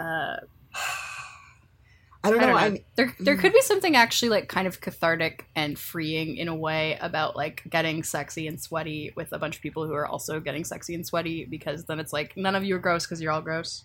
[0.00, 0.38] uh,
[0.74, 0.74] I
[2.24, 2.58] I don't I know.
[2.58, 2.80] don't know.
[2.96, 3.40] There, there Mm.
[3.40, 7.62] could be something actually like kind of cathartic and freeing in a way about like
[7.70, 11.06] getting sexy and sweaty with a bunch of people who are also getting sexy and
[11.06, 13.84] sweaty because then it's like none of you are gross because you're all gross.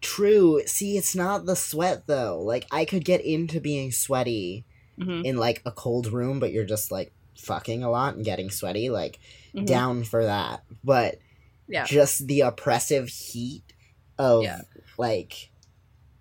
[0.00, 0.62] true.
[0.66, 2.40] See, it's not the sweat though.
[2.42, 4.64] Like I could get into being sweaty
[4.98, 8.50] hmm in like a cold room, but you're just like fucking a lot and getting
[8.50, 8.90] sweaty.
[8.90, 9.20] Like
[9.54, 9.66] Mhm.
[9.66, 10.64] down for that.
[10.82, 11.16] But
[11.72, 11.84] Yeah.
[11.84, 13.64] just the oppressive heat
[14.18, 14.60] of Yeah.
[14.98, 15.50] like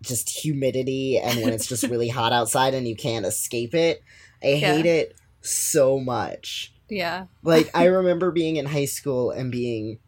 [0.02, 4.02] just humidity and when it's just really hot outside and you can't escape it.
[4.44, 4.76] I Yeah.
[4.76, 6.74] hate it so much.
[6.90, 7.26] Yeah.
[7.44, 10.00] Like I remember being in high school and being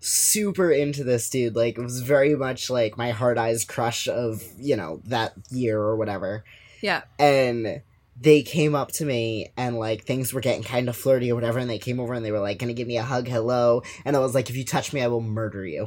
[0.00, 1.54] super into this dude.
[1.54, 5.78] Like it was very much like my hard eyes crush of, you know, that year
[5.80, 6.44] or whatever.
[6.80, 7.02] Yeah.
[7.18, 7.82] And
[8.22, 11.58] they came up to me and like things were getting kind of flirty or whatever
[11.58, 14.14] and they came over and they were like gonna give me a hug hello and
[14.14, 15.86] i was like if you touch me i will murder you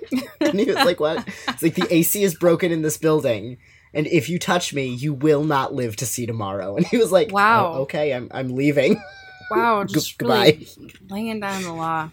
[0.40, 3.58] and he was like what it's like the ac is broken in this building
[3.94, 7.12] and if you touch me you will not live to see tomorrow and he was
[7.12, 7.72] like oh, Wow.
[7.74, 9.00] "Oh, okay i'm, I'm leaving
[9.50, 10.58] Wow, G- just goodbye.
[11.08, 12.10] laying down the law.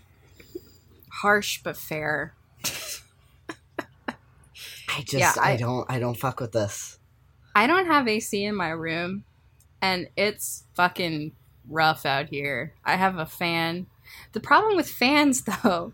[1.10, 2.36] Harsh but fair.
[4.90, 7.00] i just Yeah, I, I- don't i don't fuck with this
[7.56, 9.26] I don't have AC in my room,
[9.84, 11.34] and it's fucking
[11.70, 12.74] rough out here.
[12.86, 13.86] I have a fan.
[14.32, 15.94] The problem with fans, though,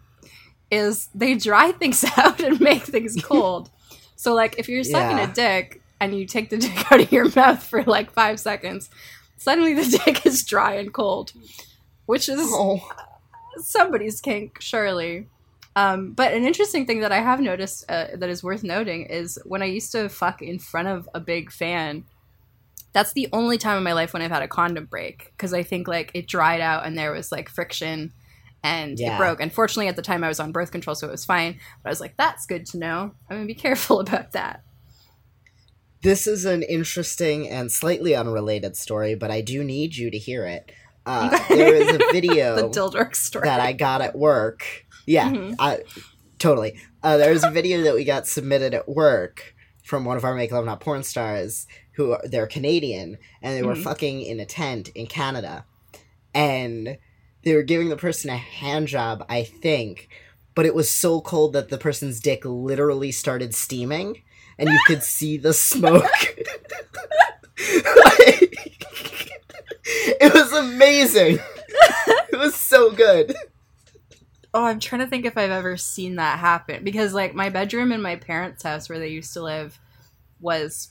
[0.71, 3.69] is they dry things out and make things cold.
[4.15, 5.29] so, like, if you're sucking Yeah.
[5.29, 8.89] a dick and you take the dick out of your mouth for like five seconds,
[9.37, 11.33] suddenly the dick is dry and cold,
[12.05, 12.87] which is oh
[13.57, 15.27] somebody's kink, surely.
[15.75, 19.37] Um, but an interesting thing that I have noticed uh, that is worth noting is
[19.45, 22.03] when I used to fuck in front of a big fan.
[22.93, 25.63] That's the only time in my life when I've had a condom break because I
[25.63, 28.11] think like it dried out and there was like friction
[28.63, 29.15] and Yeah.
[29.15, 29.39] it broke.
[29.41, 31.59] Unfortunately, at the time I was on birth control, so it was fine.
[31.83, 33.11] But I was like, "That's good to know.
[33.29, 34.63] I'm gonna be careful about that."
[36.01, 40.45] this is an interesting and slightly unrelated story but i do need you to hear
[40.45, 40.71] it
[41.05, 43.43] uh, there is a video the Dildork story.
[43.45, 44.85] that I got at work.
[45.07, 45.55] Yeah, Mhm.
[45.57, 45.79] I
[46.37, 46.79] totally.
[47.01, 49.55] Uh, there's a video that we got submitted at work
[49.89, 53.63] from one of our Make Love Not Porn stars who are, they're Canadian and they
[53.63, 53.83] were Mhm.
[53.83, 55.65] fucking in a tent in Canada,
[56.31, 56.99] and
[57.43, 60.07] they were giving the person a hand job, I think,
[60.53, 64.21] but it was so cold that the person's dick literally started steaming,
[64.59, 66.05] and you could see the smoke.
[70.21, 71.39] it was amazing.
[72.31, 73.35] It was so good.
[74.53, 77.91] Oh, I'm trying to think if I've ever seen that happen because like my bedroom
[77.91, 79.77] in my parents' house where they used to live
[80.41, 80.89] was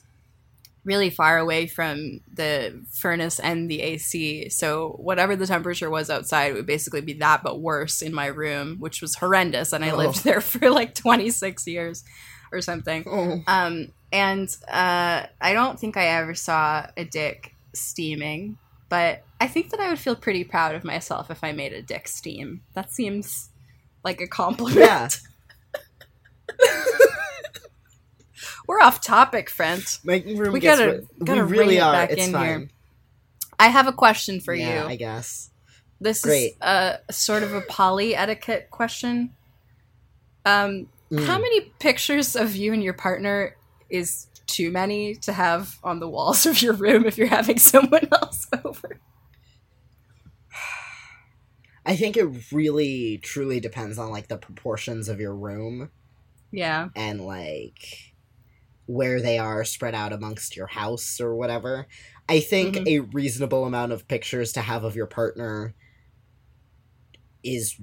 [0.85, 4.47] really far away from the furnace and the AC.
[4.49, 8.27] So whatever the temperature was outside it would basically be that but worse in my
[8.27, 9.97] room, which was horrendous and I Oh.
[9.97, 12.03] lived there for like 26 years
[12.53, 13.03] or something.
[13.07, 13.43] Oh.
[13.45, 18.57] Um, and uh, I don't think I ever saw a dick steaming,
[18.89, 21.81] but I think that I would feel pretty proud of myself if I made a
[21.81, 22.61] dick steam.
[22.73, 23.49] That seems
[24.03, 24.79] like a compliment.
[24.79, 25.09] Yeah,
[28.67, 29.83] We're off topic, friend.
[30.03, 30.53] making room.
[30.53, 31.91] We gotta- ri- gotta we really rein it are.
[31.93, 32.45] back it's in fine.
[32.59, 32.69] here.
[33.59, 34.89] I have a question for yeah, you.
[34.89, 35.49] I guess.
[35.99, 36.51] this Great.
[36.51, 39.35] is a sort of a poly etiquette question.
[40.45, 41.25] Um, Mm.
[41.25, 43.55] How many pictures of you and your partner
[43.89, 48.07] is too many to have on the walls of your room if you're having someone
[48.11, 48.99] else over?
[51.85, 55.89] I think it really, truly depends on like the proportions of your room
[56.51, 56.89] Yeah.
[56.95, 58.13] and like
[58.85, 61.87] where they are spread out amongst your house or whatever.
[62.27, 62.87] I think Mhm.
[62.87, 65.73] a reasonable amount of pictures to have of your partner
[67.43, 67.79] is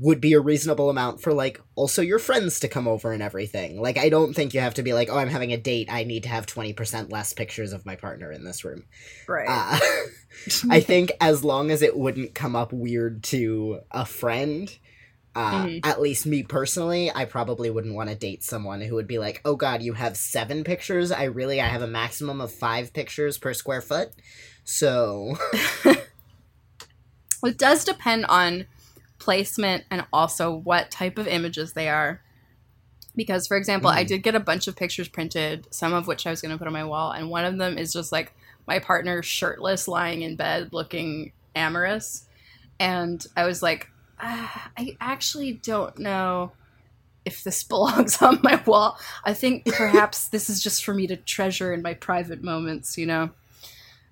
[0.00, 3.80] would be a reasonable amount for like also your friends to come over and everything.
[3.80, 5.88] Like I don't think you have to be like, "Oh, I'm having a date.
[5.90, 8.84] I need to have 20% less pictures of my partner in this room."
[9.28, 9.46] Right.
[9.48, 9.78] Uh,
[10.70, 14.76] I think as long as it wouldn't come up weird to a friend,
[15.36, 15.80] uh, Mhm.
[15.86, 19.40] at least me personally, I probably wouldn't want to date someone who would be like,
[19.44, 21.12] "Oh God, you have seven pictures.
[21.12, 24.10] I really, I have a maximum of five pictures per square foot."
[24.64, 25.36] So,
[27.44, 28.66] it does depend on
[29.26, 32.22] placement and also what type of images they are.
[33.16, 34.08] Because, for example, I Mhm.
[34.08, 36.68] did get a bunch of pictures printed, some of which I was going to put
[36.68, 38.32] on my wall, and one of them is just like
[38.68, 42.26] my partner shirtless, lying in bed, looking amorous.
[42.78, 43.88] And I was like,
[44.20, 46.52] ah, I actually don't know
[47.24, 48.96] if this belongs on my wall.
[49.24, 53.06] I think perhaps this is just for me to treasure in my private moments, you
[53.06, 53.30] know.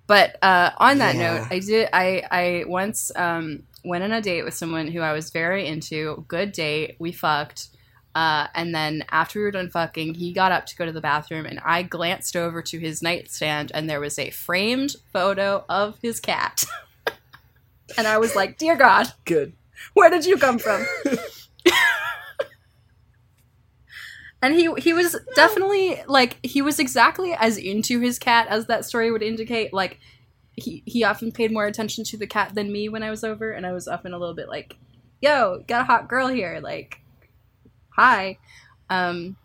[0.07, 1.37] But uh, on that Yeah.
[1.37, 1.89] note, I did.
[1.93, 6.25] I I once um, went on a date with someone who I was very into.
[6.27, 6.95] Good date.
[6.99, 7.69] We fucked.
[8.15, 11.01] Uh, and then after we were done fucking, he got up to go to the
[11.01, 15.99] bathroom, and I glanced over to his nightstand, and there was a framed photo of
[16.01, 16.63] his cat.
[17.97, 19.51] and I was like, "Dear God, Good.
[19.93, 20.85] where did you come from?"
[24.41, 28.85] and he he was definitely like he was exactly as into his cat as that
[28.85, 29.73] story would indicate.
[29.73, 29.99] Like
[30.55, 33.51] he he often paid more attention to the cat than me when I was over,
[33.51, 34.77] and I was often a little bit like,
[35.21, 37.01] "Yo, got a hot girl here!" Like,
[37.89, 38.37] hi.
[38.89, 39.35] Um,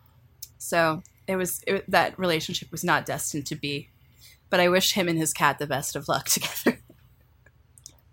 [0.59, 3.88] so it was it, that relationship was not destined to be,
[4.51, 6.81] but I wish him and his cat the best of luck together.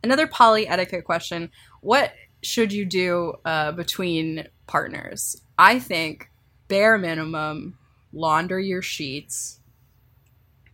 [0.04, 5.42] Another poly etiquette question: What should you do uh, between partners?
[5.58, 6.30] I think
[6.68, 7.78] bare minimum
[8.14, 9.60] launder your sheets.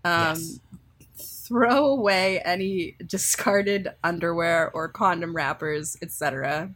[0.06, 0.60] Um, yes.
[1.44, 6.72] Throw away any discarded underwear or condom wrappers, etc.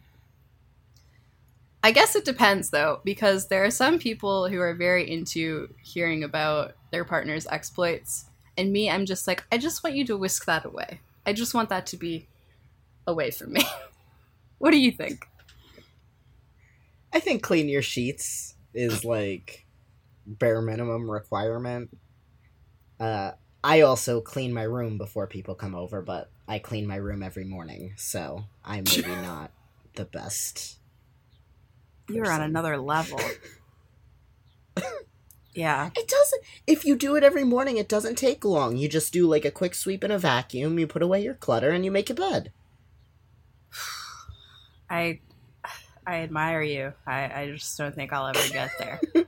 [1.82, 6.22] I guess it depends though, because there are some people who are very into hearing
[6.22, 8.26] about their partner's exploits,
[8.56, 11.00] and me, I'm just like, I just want you to whisk that away.
[11.24, 12.26] I just want that to be
[13.06, 13.62] away from me.
[14.58, 15.26] what do you think?
[17.12, 19.64] I think clean your sheets is like
[20.26, 21.96] bare minimum requirement.
[23.00, 27.22] Uh, I also clean my room before people come over, but I clean my room
[27.22, 29.52] every morning, so I'm maybe not
[29.94, 30.78] the best.
[32.08, 33.20] You're on another level.
[35.54, 35.90] yeah.
[35.96, 36.42] It doesn't.
[36.66, 38.76] If you do it every morning, it doesn't take long.
[38.76, 40.78] You just do like a quick sweep and a vacuum.
[40.78, 42.52] You put away your clutter, and you make a bed.
[44.90, 45.20] I
[46.06, 46.94] I admire you.
[47.06, 48.98] I, I just don't think I'll ever get there.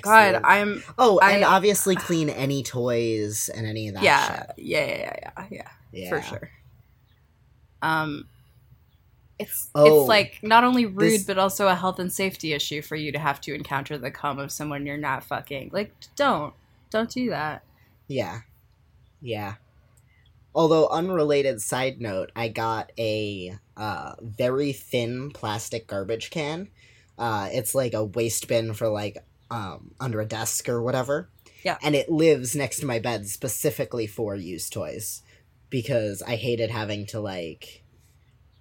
[0.00, 4.86] God, I'm oh, and I- obviously clean any toys and any of that yeah, yeah,
[4.86, 6.50] yeah, yeah, yeah, Yeah, for sure.
[7.82, 8.28] Um,
[9.38, 12.80] it's Oh, it's like not only rude this- but also a health and safety issue
[12.82, 15.70] for you to have to encounter the cum of someone you're not fucking.
[15.72, 16.54] Like, don't
[16.90, 17.62] don't do that.
[18.06, 18.40] Yeah.
[19.20, 19.54] Yeah.
[20.54, 26.68] Although unrelated side note, I got a uh, very thin plastic garbage can.
[27.18, 29.16] Uh, it's like a waste bin for like
[29.52, 31.28] um, under a desk or whatever.
[31.64, 31.78] Yeah.
[31.82, 35.22] And it lives next to my bed specifically for used toys
[35.70, 37.82] because I hated having to like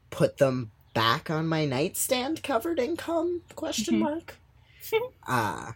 [0.10, 3.99] put them back on my nightstand covered in cum question Mhm.
[3.99, 4.36] mark.
[5.27, 5.71] uh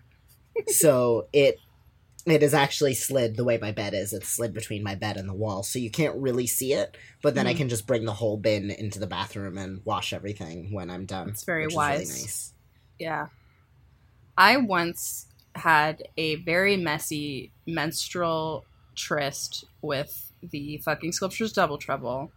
[0.67, 1.58] so it
[2.25, 4.12] it is actually slid the way my bed is.
[4.12, 6.97] It's slid between my bed and the wall, so you can't really see it.
[7.21, 7.58] But then I Mhm.
[7.58, 11.30] can just bring the whole bin into the bathroom and wash everything when I'm done.
[11.30, 12.10] It's very is really wise.
[12.10, 12.54] nice.
[12.97, 13.28] Yeah.
[14.38, 22.32] I once had a very messy menstrual tryst with the fucking sculpture's double trouble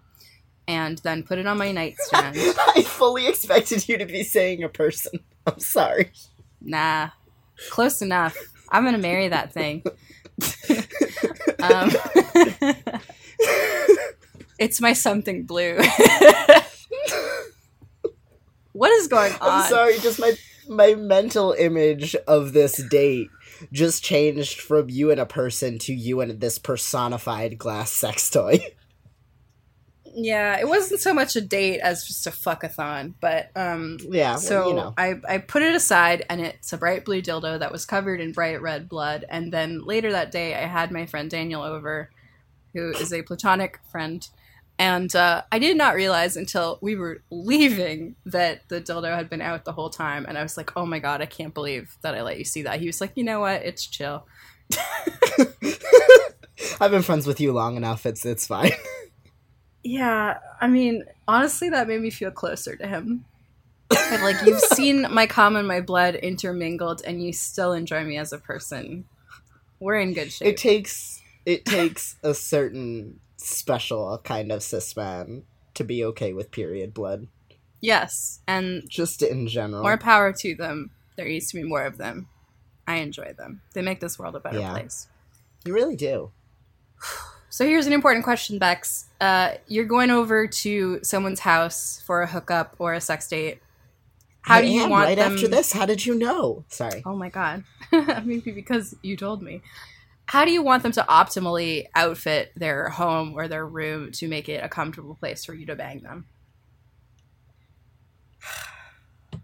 [0.67, 2.37] and then put it on my nightstand.
[2.77, 5.21] I fully expected you to be saying a person.
[5.47, 6.13] I'm sorry.
[6.61, 7.11] nah.
[7.71, 8.37] Close enough.
[8.69, 9.83] I'm gonna marry that thing.
[11.63, 11.91] um,
[14.59, 15.79] it's my something blue.
[18.73, 19.39] what is going on?
[19.41, 19.99] I'm sorry.
[19.99, 20.35] Just my
[20.69, 23.31] my mental image of this date
[23.73, 28.59] just changed from you and a person to you and this personified glass sex toy.
[30.15, 34.31] Yeah, it wasn't so much a date as just a fuckathon, but um Yeah.
[34.31, 34.95] well, so you know.
[34.97, 38.33] I, I put it aside and it's a bright blue dildo that was covered in
[38.33, 42.11] bright red blood and then later that day i had my friend daniel over
[42.75, 44.29] who is a platonic friend
[44.79, 49.43] and uh, i did not realize until we were leaving that the dildo had been
[49.43, 52.15] out the whole time and i was like oh my god i can't believe that
[52.15, 52.81] i let you see that.
[52.81, 53.63] He was like you know what?
[53.63, 54.27] It's chill.
[56.81, 58.07] I've been friends with you long enough.
[58.07, 58.73] It's it's fine.
[59.85, 63.25] yeah i mean honestly that made me feel closer to him.
[63.89, 68.19] But, like you've seen my cum and my blood intermingled and you still enjoy me
[68.19, 69.05] as a person.
[69.81, 70.49] We're in good shape.
[70.49, 76.51] It takes it takes a certain special kind of cis man to be okay with
[76.51, 77.29] period blood.
[77.81, 79.83] yes and Just in general.
[79.83, 82.29] more power to them there needs to be more of them
[82.87, 84.73] i enjoy them they make this world a better Yeah.
[84.73, 85.07] place
[85.65, 86.31] you really do.
[87.51, 92.27] so here's an important question bex uh, you're going over to someone's house for a
[92.27, 93.61] hookup or a sex date
[94.43, 95.73] how I do you want right them after this?
[95.73, 96.65] How did you know?
[96.69, 97.03] Sorry.
[97.05, 97.65] Oh my god.
[98.25, 99.61] Maybe because you told me.
[100.29, 104.51] How do you want them to optimally outfit their home or their room to make
[104.51, 106.27] it a comfortable place for you to bang them?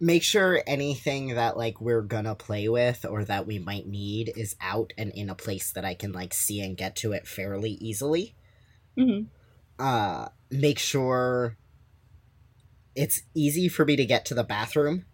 [0.00, 4.56] Make sure anything that like we're gonna play with or that we might need is
[4.60, 7.70] out and in a place that I can like see and get to it fairly
[7.70, 8.34] easily.
[8.98, 9.26] Mm-hmm.
[9.78, 11.56] uh make sure
[12.96, 15.06] it's easy for me to get to the bathroom,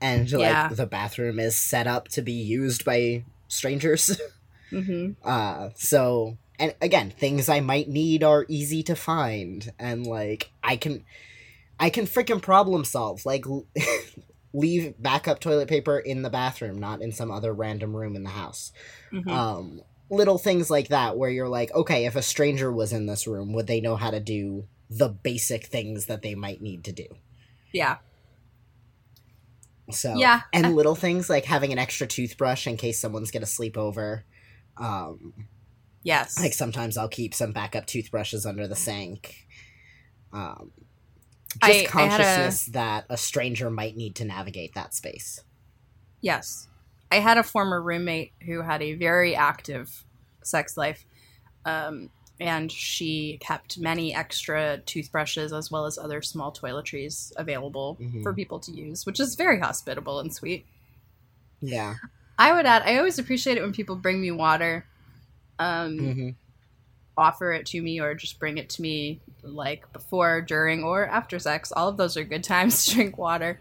[0.00, 4.20] and like the bathroom is set up to be used by strangers.
[4.70, 10.50] hmm Uh, so and again, things I might need are easy to find, and like
[10.62, 11.04] I can,
[11.78, 13.26] I can freaking problem solve.
[13.26, 13.44] Like,
[14.54, 18.30] leave backup toilet paper in the bathroom, not in some other random room in the
[18.30, 18.72] house.
[19.10, 23.06] hmm Um, little things like that, where you're like, okay, if a stranger was in
[23.06, 26.84] this room, would they know how to do the basic things that they might need
[26.84, 27.06] to do?
[27.72, 27.96] yeah.
[29.90, 30.42] So Yeah.
[30.52, 34.24] and little things like having an extra toothbrush in case someone's gonna sleep over.
[34.76, 35.32] Um,
[36.02, 36.38] Yes.
[36.38, 39.46] Like sometimes I'll keep some backup toothbrushes under the sink.
[40.32, 40.70] Um,
[41.60, 45.40] I- just I had a- consciousness that a stranger might need to navigate that space.
[46.20, 46.68] Yes.
[47.10, 50.04] I had a former roommate who had a very active
[50.44, 51.04] sex life.
[51.64, 58.22] Um, and she kept many extra toothbrushes as well as other small toiletries available Mhm.
[58.22, 60.66] for people to use, which is very hospitable and sweet.
[61.60, 61.94] Yeah.
[62.38, 64.86] I would add, I always appreciate it when people bring me water,
[65.58, 66.28] um, hmm
[67.18, 71.38] offer it to me, or just bring it to me like before, during, or after
[71.38, 71.72] sex.
[71.72, 73.58] All of those are good times to drink water.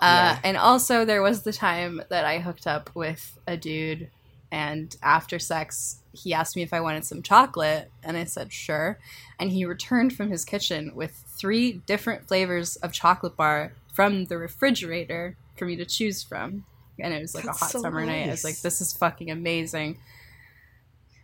[0.00, 0.40] Uh, Yeah.
[0.42, 4.10] And also, there was the time that I hooked up with a dude,
[4.56, 8.98] and after sex, he asked me if I wanted some chocolate, and I said sure.
[9.38, 14.38] And he returned from his kitchen with three different flavors of chocolate bar from the
[14.38, 16.64] refrigerator for me to choose from.
[16.98, 18.28] And it was like That's a hot so summer night.
[18.28, 19.98] I was like, this is fucking amazing.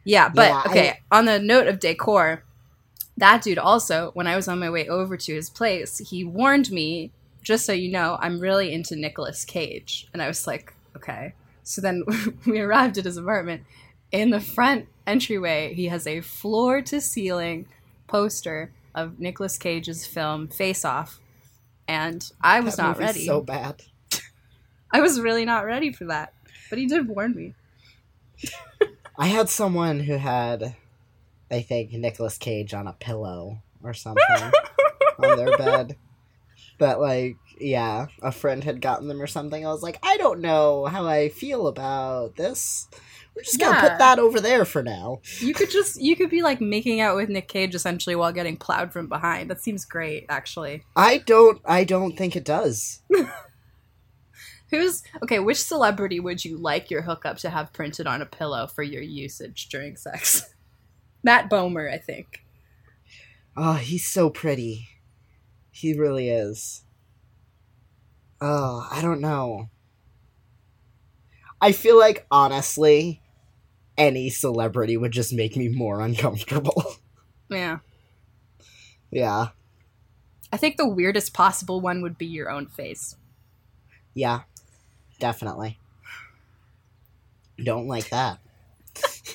[0.04, 2.42] Yeah, but Yeah, I- okay, on the note of decor,
[3.16, 6.70] that dude also, when I was on my way over to his place, he warned
[6.70, 7.12] me,
[7.42, 10.06] just so you know, I'm really into Nicolas Cage.
[10.12, 11.32] And I was like, okay.
[11.62, 12.04] So then
[12.46, 13.64] we arrived at his apartment.
[14.10, 17.66] In the front entryway, he has a floor to ceiling
[18.06, 21.18] poster of Nicolas Cage's film Face Off.
[21.88, 23.26] And I was That not ready.
[23.26, 23.82] So bad.
[24.92, 26.34] I was really not ready for that.
[26.68, 27.54] But he did warn me.
[29.18, 30.74] I had someone who had,
[31.50, 34.24] I think, Nicolas Cage on a pillow or something
[35.18, 35.96] on their bed.
[36.78, 39.64] But like, yeah, a friend had gotten them or something.
[39.64, 42.88] I was like, I don't know how I feel about this.
[43.34, 43.88] We're just gonna Yeah.
[43.88, 45.20] put that over there for now.
[45.38, 48.56] You could just you could be like making out with Nick Cage essentially while getting
[48.56, 49.48] plowed from behind.
[49.50, 50.82] That seems great, actually.
[50.96, 51.60] I don't.
[51.64, 53.00] I don't think it does.
[54.70, 55.38] Who's okay?
[55.38, 59.02] Which celebrity would you like your hookup to have printed on a pillow for your
[59.02, 60.54] usage during sex?
[61.22, 62.42] Matt Bomer, I think.
[63.56, 64.88] Oh, he's so pretty.
[65.82, 66.84] He really is.
[68.40, 69.68] Oh, I don't know.
[71.60, 73.20] I feel like honestly,
[73.98, 76.94] any celebrity would just make me more uncomfortable.
[77.50, 77.80] Yeah,
[79.10, 79.48] yeah.
[80.52, 83.16] I think the weirdest possible one would be your own face.
[84.14, 84.42] Yeah.
[85.18, 85.78] Definitely.
[87.62, 88.38] Don't like that.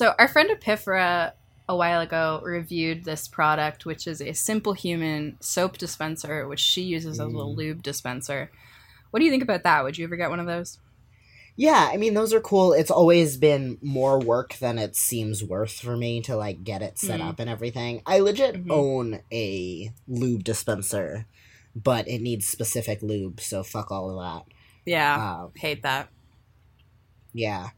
[0.00, 1.32] So our friend Epiphora
[1.70, 6.82] a while ago reviewed this product, which is a Simple Human soap dispenser, which she
[6.82, 7.56] uses as a Mm.
[7.56, 8.50] lube dispenser.
[9.10, 9.84] What do you think about that?
[9.84, 10.78] Would you ever get one of those?
[11.56, 12.72] Yeah, I mean those are cool.
[12.72, 16.98] It's always been more work than it seems worth for me to like get it
[16.98, 17.28] set Mm.
[17.28, 18.02] up and everything.
[18.06, 18.70] I legit Mhm.
[18.72, 21.26] own a lube dispenser,
[21.76, 24.52] but it needs specific lube, so fuck all of that.
[24.86, 26.08] Yeah, Uh, hate that.
[27.32, 27.70] yeah.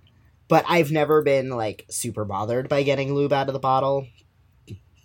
[0.53, 4.07] But I've never been like super bothered by getting lube out of the bottle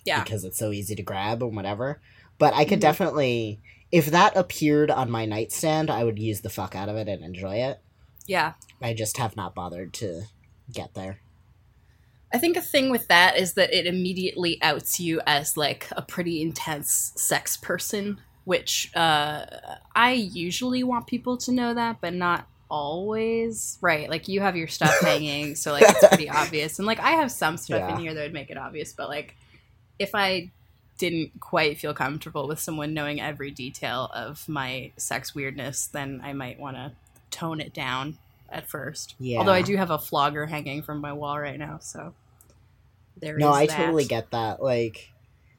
[0.04, 2.02] Yeah, because it's so easy to grab and whatever.
[2.38, 2.82] But I could Mhm.
[2.82, 7.08] definitely if that appeared on my nightstand, I would use the fuck out of it
[7.08, 7.80] and enjoy it.
[8.26, 8.56] yeah.
[8.82, 10.24] I just have not bothered to
[10.70, 11.22] get there.
[12.34, 16.02] I think a thing with that is that it immediately outs you as like a
[16.02, 19.46] pretty intense sex person, which uh,
[19.96, 23.78] I usually want people to know that, but not always.
[23.82, 24.10] Right?
[24.10, 27.32] Like you have your stuff hanging, so like it's pretty obvious, and like I have
[27.32, 27.94] some stuff Yeah.
[27.96, 29.36] in here that would make it obvious, but like
[30.00, 30.52] if I
[30.98, 36.34] didn't quite feel comfortable with someone knowing every detail of my sex weirdness, then I
[36.34, 36.92] might want to
[37.30, 38.18] tone it down
[38.50, 39.14] at first.
[39.20, 39.38] Yeah.
[39.40, 42.14] Although I do have a flogger hanging from my wall right now, so
[43.16, 43.76] there No, I that.
[43.78, 44.62] totally get that.
[44.62, 45.12] Like,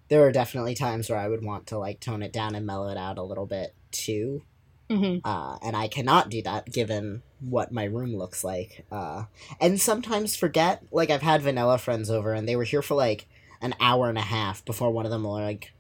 [0.08, 2.88] there are definitely times where I would want to like tone it down and mellow
[2.90, 4.42] it out a little bit too.
[4.90, 5.20] Mhm.
[5.24, 8.86] Uh, and I cannot do that given what my room looks like.
[8.90, 9.24] Uh,
[9.60, 10.82] and sometimes forget.
[10.90, 13.26] Like, I've had vanilla friends over, and they were here for like
[13.60, 15.72] an hour and a half before one of them were like,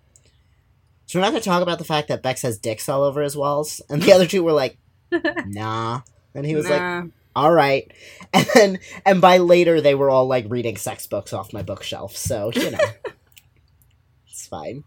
[1.06, 3.22] "So we're not going to talk about the fact that Bex has dicks all over
[3.22, 4.76] his walls." And the other two were like,
[5.46, 6.02] "Nah."
[6.34, 7.92] And he was like, all right
[8.32, 12.16] and then and by later they were all like reading sex books off my bookshelf
[12.16, 12.78] so you know
[14.26, 14.84] it's fine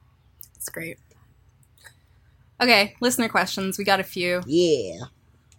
[0.55, 0.97] It's great.
[2.61, 3.77] Okay, listener questions.
[3.77, 4.41] We got a few.
[4.45, 5.05] Yeah.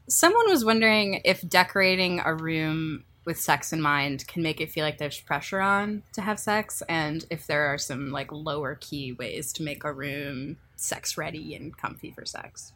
[0.08, 4.84] Someone was wondering if decorating a room with sex in mind can make it feel
[4.84, 9.12] like there's pressure on to have sex, and if there are some like lower key
[9.12, 12.72] ways to make a room sex ready and comfy for sex.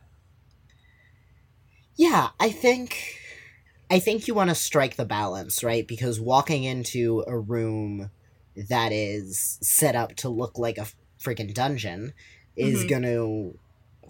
[1.96, 3.16] Yeah, I think
[3.90, 5.86] I think you want to strike the balance, right?
[5.86, 8.10] Because walking into a room
[8.68, 10.86] that is set up to look like a
[11.20, 12.12] freaking dungeon
[12.56, 12.88] is Mhm.
[12.88, 13.58] going to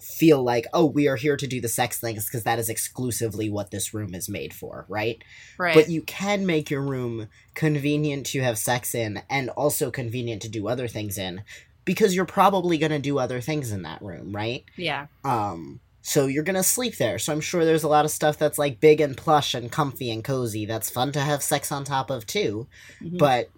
[0.01, 3.49] feel like, "Oh, we are here to do the sex things because that is exclusively
[3.49, 5.23] what this room is made for," right?
[5.57, 5.73] Right.
[5.75, 10.49] But you can make your room convenient to have sex in and also convenient to
[10.49, 11.43] do other things in
[11.85, 14.63] because you're probably going to do other things in that room, right?
[14.75, 15.07] yeah.
[15.23, 17.19] Um, so you're gonna sleep there.
[17.19, 20.09] So I'm sure there's a lot of stuff that's like big and plush and comfy
[20.09, 22.67] and cozy that's fun to have sex on top of too,
[23.01, 23.17] Mhm.
[23.17, 23.49] but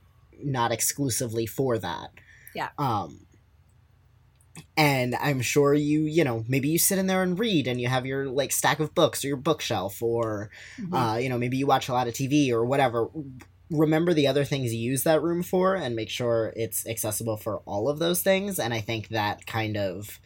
[0.43, 2.09] not exclusively for that.
[2.55, 2.69] Yeah.
[2.79, 3.27] Um
[4.77, 7.87] and I'm sure you, you know, maybe you sit in there and read and you
[7.87, 10.49] have your like stack of books or your bookshelf or
[10.79, 10.93] Mhm.
[11.15, 13.07] uh, you know, maybe you watch a lot of TV or whatever.
[13.69, 17.59] Remember the other things you use that room for and make sure it's accessible for
[17.65, 18.57] all of those things.
[18.59, 20.19] And I think that kind of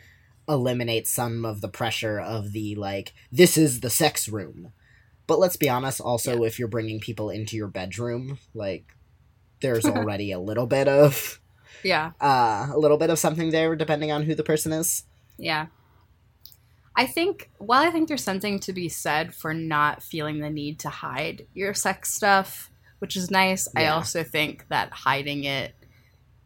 [0.47, 4.71] eliminates some of the pressure of the like, this is the sex room.
[5.25, 8.85] But let's be honest, also, if you're bringing people into your bedroom, like,
[9.61, 11.39] there's already a little bit of
[11.83, 12.11] yeah.
[12.21, 15.03] uh, a little bit of something there, depending on who the person is.
[15.37, 15.67] Yeah.
[16.95, 20.79] I think, while I think there's something to be said for not feeling the need
[20.79, 22.69] to hide your sex stuff,
[22.99, 25.73] which is nice, I also think that hiding it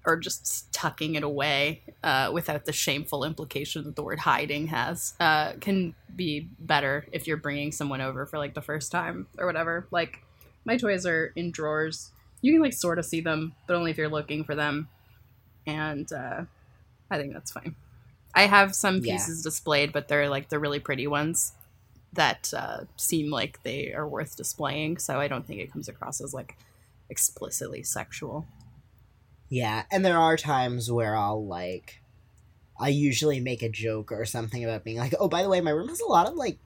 [0.05, 5.13] or just tucking it away uh, without the shameful implication that the word hiding has
[5.19, 9.45] uh, can be better if you're bringing someone over for like the first time or
[9.45, 9.85] whatever.
[9.91, 10.23] Like,
[10.63, 12.11] my toys are in drawers.
[12.41, 14.87] You can like sort of see them, but only if you're looking for them.
[15.67, 16.45] And uh,
[17.11, 17.75] I think that's fine.
[18.35, 19.03] I have some Yeah.
[19.03, 21.53] pieces displayed, but they're like the really pretty ones
[22.13, 24.99] that uh, seem like they are worth displaying.
[24.99, 26.57] So I don't think it comes across as like
[27.09, 28.47] explicitly sexual.
[29.49, 32.01] Yeah, and there are times where I'll like
[32.79, 35.71] I usually make a joke or something about being like, "Oh, by the way, my
[35.71, 36.59] room has a lot of like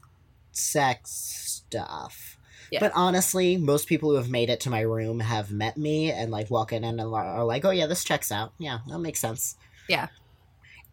[0.54, 2.38] sex stuff."
[2.72, 2.80] Yeah.
[2.80, 6.32] But honestly, most people who have made it to my room have met me and
[6.32, 8.54] like walk in and are like, "Oh yeah, this checks out.
[8.58, 9.58] Yeah, that makes sense."
[9.90, 10.08] Yeah.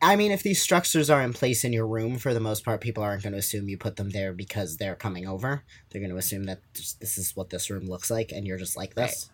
[0.00, 2.80] I mean, if these structures are in place in your room, for the most part,
[2.80, 5.64] people aren't going to assume you put them there because they're coming over.
[5.90, 8.76] They're going to assume that this is what this room looks like, and you're just
[8.76, 9.30] like this.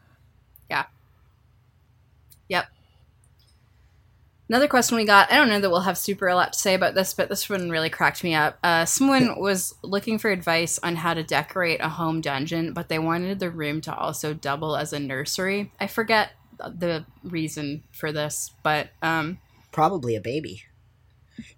[4.55, 6.75] Another question we got, I don't know that we'll have super a lot to say
[6.75, 8.57] about this, but this one really cracked me up.
[8.63, 13.01] Uh, someone was looking for advice on how to decorate a home dungeon, but they
[13.01, 15.73] wanted the room to also double as a nursery.
[15.81, 19.41] I forget the reason for this, but um,
[19.73, 20.63] Probably a baby.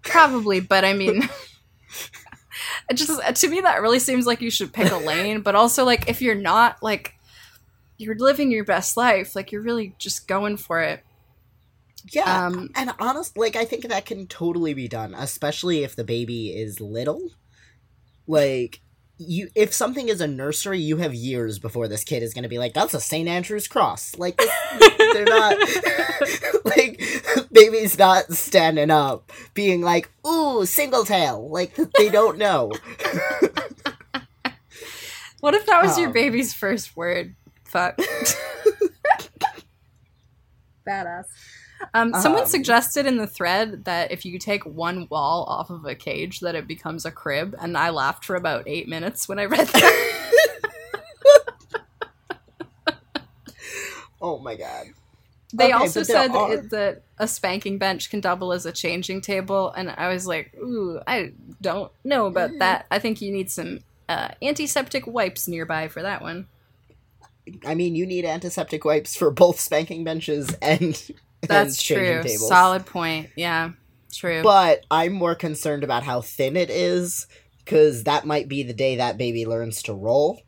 [0.01, 1.29] probably, but I mean.
[2.89, 5.85] It just to me that really seems like you should pick a lane, but also
[5.85, 7.13] like if you're not like
[7.97, 11.03] you're living your best life, like you're really just going for it.
[12.11, 16.03] Yeah, Um, and honest, like I think that can totally be done, especially if the
[16.03, 17.31] baby is little.
[18.27, 18.81] Like
[19.19, 22.49] you, if something is a nursery, you have years before this kid is going to
[22.49, 23.27] be like, "That's a St.
[23.27, 24.37] Andrew's cross." Like
[25.13, 25.57] they're not
[26.65, 27.01] like
[27.51, 32.71] baby's not standing up, being like, "Ooh, single tail." Like they don't know.
[35.39, 36.13] What if that was your Um.
[36.13, 37.35] baby's first word?
[37.63, 37.99] Fuck.
[40.87, 41.25] Badass.
[41.93, 42.47] Um, someone Um.
[42.47, 46.55] suggested in the thread that if you take one wall off of a cage, that
[46.55, 50.63] it becomes a crib, and I laughed for about eight minutes when I read that.
[54.21, 54.87] oh my god.
[55.53, 59.21] They Okay, also said are- it, that a spanking bench can double as a changing
[59.21, 62.59] table, and I was like, "Ooh, I don't know about Mm.
[62.59, 62.85] that.
[62.91, 66.47] I think you need some uh, antiseptic wipes nearby for that one."
[67.65, 71.01] I mean, you need antiseptic wipes for both spanking benches and
[71.41, 72.21] That's true.
[72.23, 72.47] tables.
[72.47, 73.29] Solid point.
[73.35, 73.71] Yeah,
[74.11, 74.41] true.
[74.43, 77.27] But I'm more concerned about how thin it is,
[77.63, 80.41] because that might be the day that baby learns to roll.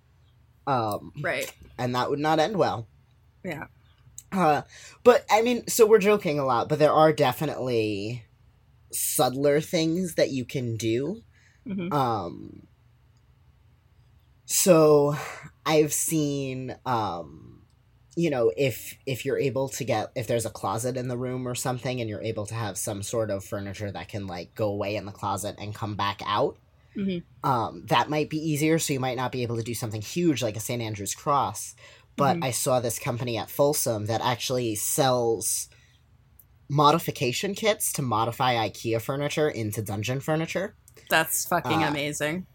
[0.67, 1.51] Um, right.
[1.79, 2.87] and that would not end well.
[3.43, 3.65] Yeah.
[4.31, 4.61] Uh,
[5.03, 8.23] but I mean, so we're joking a lot, but there are definitely
[8.91, 11.21] subtler things that you can do.
[11.65, 12.67] hmm Um,
[14.45, 15.15] so
[15.65, 17.58] I've seen, um,
[18.19, 21.47] you know, if if you're able to get if there's a closet in the room
[21.47, 24.69] or something, and you're able to have some sort of furniture that can like go
[24.69, 26.57] away in the closet and come back out.
[26.97, 27.23] Mhm.
[27.43, 30.41] Um, that might be easier, so you might not be able to do something huge
[30.41, 30.81] like a St.
[30.81, 31.75] Andrew's cross.
[32.17, 32.43] But Mhm.
[32.43, 35.69] I saw this company at Folsom that actually sells
[36.69, 40.75] modification kits to modify IKEA furniture into dungeon furniture.
[41.09, 42.45] That's fucking Uh, amazing.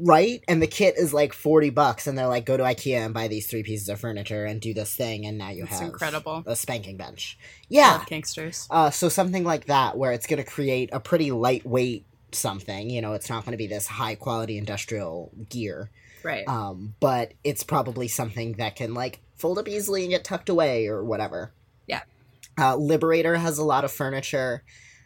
[0.00, 0.44] Right?
[0.46, 3.26] And the kit is like 40 bucks and they're like go to IKEA and buy
[3.26, 6.44] these three pieces of furniture and do this thing and now you It's have incredible.
[6.46, 7.36] a spanking bench.
[7.68, 7.98] Yeah.
[8.08, 8.68] Kinksters.
[8.70, 12.90] Uh, so something like that, where it's going to create a pretty lightweight something.
[12.90, 15.90] You know, it's not going to be this high quality industrial gear,
[16.22, 16.46] Right.
[16.46, 20.86] um, but it's probably something that can like fold up easily and get tucked away
[20.86, 21.52] or whatever.
[21.88, 22.02] Yeah.
[22.56, 24.62] Uh, Liberator has a lot of furniture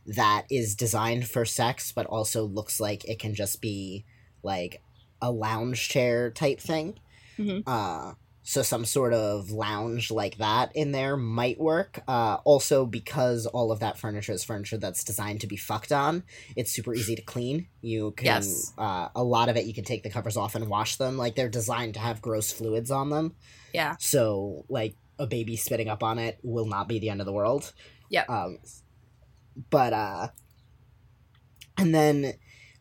[0.06, 4.04] that is designed for sex, but also looks like it can just be
[4.42, 4.82] like
[5.20, 6.98] a lounge chair type thing.
[7.38, 7.62] Mhm.
[7.66, 8.14] Uh,
[8.44, 12.02] so some sort of lounge like that in there might work.
[12.08, 16.24] Uh, also, because all of that furniture is furniture that's designed to be fucked on,
[16.56, 17.68] it's super easy to clean.
[17.82, 18.72] You can Yes.
[18.76, 21.16] uh, a lot of it you can take the covers off and wash them.
[21.16, 23.36] Like they're designed to have gross fluids on them.
[23.72, 23.94] Yeah.
[24.00, 27.32] So like a baby spitting up on it will not be the end of the
[27.32, 27.72] world.
[28.10, 28.24] Yeah.
[28.28, 28.58] Um,
[29.70, 30.28] but uh,
[31.78, 32.34] and then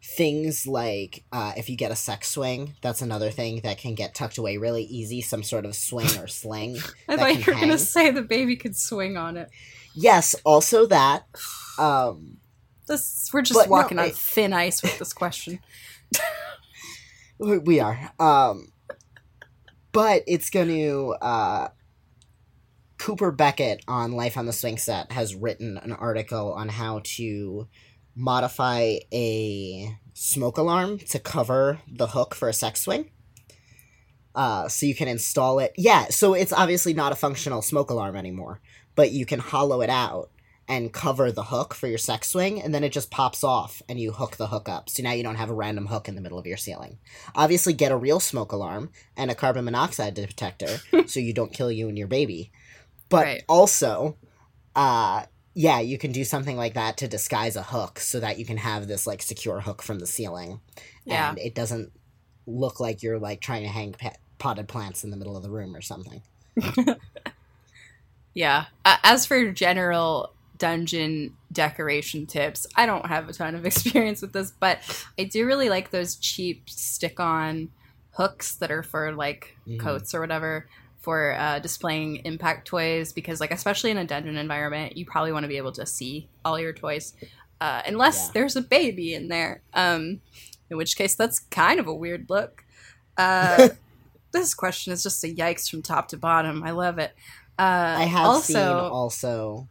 [0.04, 4.16] things like uh, if you get a sex swing, that's another thing that can get
[4.16, 5.22] tucked away really easy.
[5.22, 6.78] Some sort of swing or sling.
[7.08, 7.70] I thought you were hang.
[7.70, 9.50] gonna say the baby could swing on it.
[9.94, 11.26] Yes, also that.
[11.78, 12.38] Um,
[12.88, 15.60] This we're just But no, walking on I- thin ice with this question.
[17.40, 18.12] we we are.
[18.20, 18.72] Um,
[19.92, 21.16] but it's going to.
[21.22, 21.68] Uh,
[22.98, 27.68] Cooper Beckett on Life on the Swing Set has written an article on how to
[28.16, 33.10] modify a smoke alarm to cover the hook for a sex swing.
[34.34, 35.74] Uh, so you can install it.
[35.78, 38.62] Yeah, so it's obviously not a functional smoke alarm anymore,
[38.96, 40.30] but you can hollow it out
[40.68, 44.00] and cover the hook for your sex swing, and then it just pops off and
[44.00, 44.90] you hook the hook up.
[44.90, 46.98] So now you don't have a random hook in the middle of your ceiling.
[47.36, 51.72] Obviously, get a real smoke alarm and a carbon monoxide detector so you don't kill
[51.72, 52.52] you and your baby.
[53.10, 53.44] But Right.
[53.50, 54.16] also,
[54.74, 55.24] uh,
[55.54, 58.58] yeah, you can do something like that to disguise a hook so that you can
[58.58, 60.62] have this like secure hook from the ceiling,
[61.06, 61.30] Yeah.
[61.30, 61.92] and it doesn't
[62.48, 65.50] look like you're like trying to hang pa- potted plants in the middle of the
[65.52, 66.22] room or something.
[68.34, 68.66] Yeah.
[68.86, 74.34] Uh, as for general dungeon decoration tips, I don't have a ton of experience with
[74.34, 74.80] this, but
[75.20, 77.70] I do really like those cheap stick on
[78.12, 79.80] hooks that are for like Mhm.
[79.80, 80.68] coats or whatever
[81.02, 85.44] for uh, displaying impact toys because like especially in a dungeon environment you probably want
[85.44, 87.14] to be able to see all your toys
[87.60, 88.32] uh, unless Yeah.
[88.34, 90.22] there's a baby in there um,
[90.70, 92.64] in which case that's kind of a weird look
[93.18, 93.70] uh,
[94.32, 97.14] this question is just a yikes from top to bottom i love it
[97.60, 99.68] uh, I have also seen also,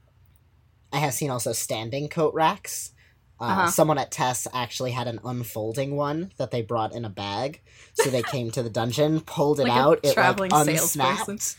[0.92, 2.92] I have seen also standing coat racks.
[3.40, 3.70] Uh, Uh-huh.
[3.70, 7.62] Someone at Tess actually had an unfolding one that they brought in a bag.
[7.94, 11.56] So they came to the dungeon, pulled it like out, a it like unsnapped,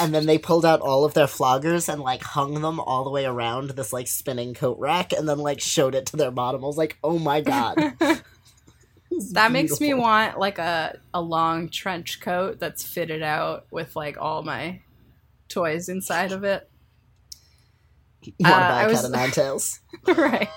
[0.00, 3.10] and then they pulled out all of their floggers and like hung them all the
[3.10, 6.64] way around this like spinning coat rack, and then like showed it to their bottom.
[6.64, 7.76] I was like, oh my god,
[9.32, 14.16] that makes me want like a, a long trench coat that's fitted out with like
[14.18, 14.80] all my
[15.48, 16.68] toys inside of it
[18.22, 19.80] You want Uh, I buy was- cat of nine tails?
[20.06, 20.48] right.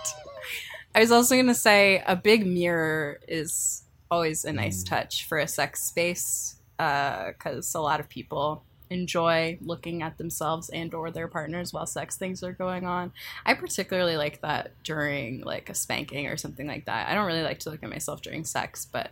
[0.95, 4.87] I was also gonna say a big mirror is always a nice Mm.
[4.87, 10.93] touch for a sex space because a lot of people enjoy looking at themselves and
[10.95, 13.11] or their partners while sex things are going on.
[13.45, 17.07] I particularly like that during like a spanking or something like that.
[17.07, 19.11] I don't really like to look at myself during sex, but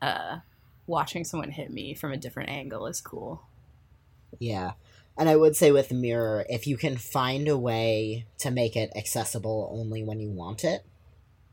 [0.00, 0.38] uh,
[0.86, 3.42] watching someone hit me from a different angle is cool.
[4.38, 4.72] Yeah.
[5.18, 8.92] And I would say with Mirror, if you can find a way to make it
[8.94, 10.84] accessible only when you want it,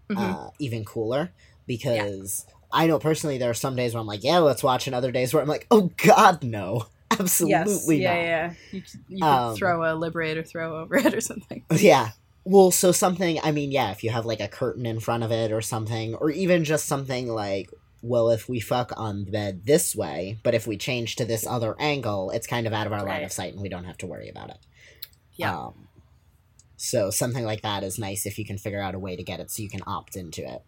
[0.10, 0.48] Mhm.
[0.48, 1.32] uh, even cooler.
[1.68, 4.96] Because I know personally there are some days where I'm like, yeah, let's watch, and
[4.96, 6.86] other days where I'm like, oh god, no.
[7.20, 8.22] Absolutely yeah, not.
[8.22, 8.54] yeah.
[8.72, 11.64] You, you could Um, throw a liberator throw over it or something.
[11.72, 12.12] Yeah.
[12.46, 15.32] Well, so something, I mean, yeah, if you have like a curtain in front of
[15.34, 17.70] it or something, or even just something like,
[18.02, 21.46] well, if we fuck on the bed this way, but if we change to this
[21.46, 23.98] other angle, it's kind of out of our line of sight and we don't have
[23.98, 24.58] to worry about it.
[25.36, 25.58] Yeah.
[25.58, 25.87] Um,
[26.78, 29.40] so something like that is nice if you can figure out a way to get
[29.40, 30.64] it so you can opt into it.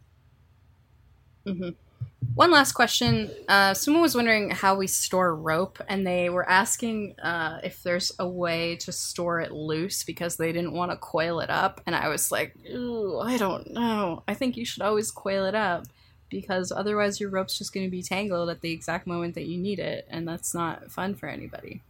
[2.36, 3.30] One last question.
[3.48, 8.12] Uh, someone was wondering how we store rope, and they were asking uh, if there's
[8.20, 11.82] a way to store it loose because they didn't want to coil it up.
[11.86, 14.24] And I was like, Ooh, I don't know.
[14.28, 15.86] I think you should always coil it up
[16.30, 19.58] because otherwise your rope's just going to be tangled at the exact moment that you
[19.58, 21.82] need it, and that's not fun for anybody.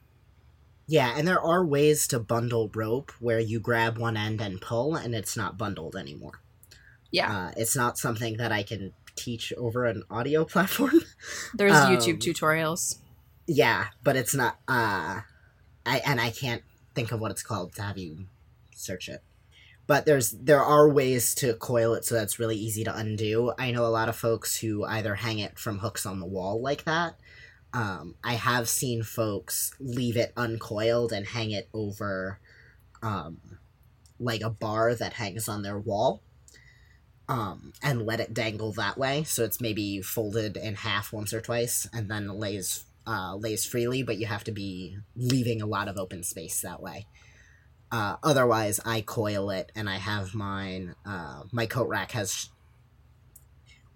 [0.90, 4.96] Yeah, and there are ways to bundle rope where you grab one end and pull,
[4.96, 6.42] and it's not bundled anymore.
[7.12, 11.02] Yeah, Uh, it's not something that I can teach over an audio platform.
[11.54, 12.98] there's um, YouTube tutorials.
[13.46, 14.56] yeah, but it's not.
[14.68, 15.22] Uh,
[15.86, 16.64] I and I can't
[16.96, 18.26] think of what it's called to have you
[18.74, 19.22] search it.
[19.86, 23.54] But there's there are ways to coil it so that's really easy to undo.
[23.60, 26.62] I know a lot of folks who either hang it from hooks on the wall
[26.62, 27.16] like that.
[27.74, 32.40] Um, I have seen folks leave it uncoiled and hang it over
[33.04, 33.38] um,
[34.20, 36.22] like a bar that hangs on their wall
[37.28, 39.24] um, and let it dangle that way.
[39.24, 44.04] So it's maybe folded in half once or twice and then lays uh, lays freely,
[44.04, 47.08] but you have to be leaving a lot of open space that way.
[47.92, 50.96] Uh, otherwise, I coil it and I have mine.
[51.06, 52.50] Uh, my coat rack has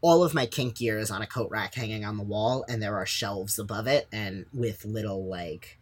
[0.04, 2.84] all of my kink gear is on a coat rack hanging on the wall, and
[2.84, 5.80] there are shelves above it, and with little like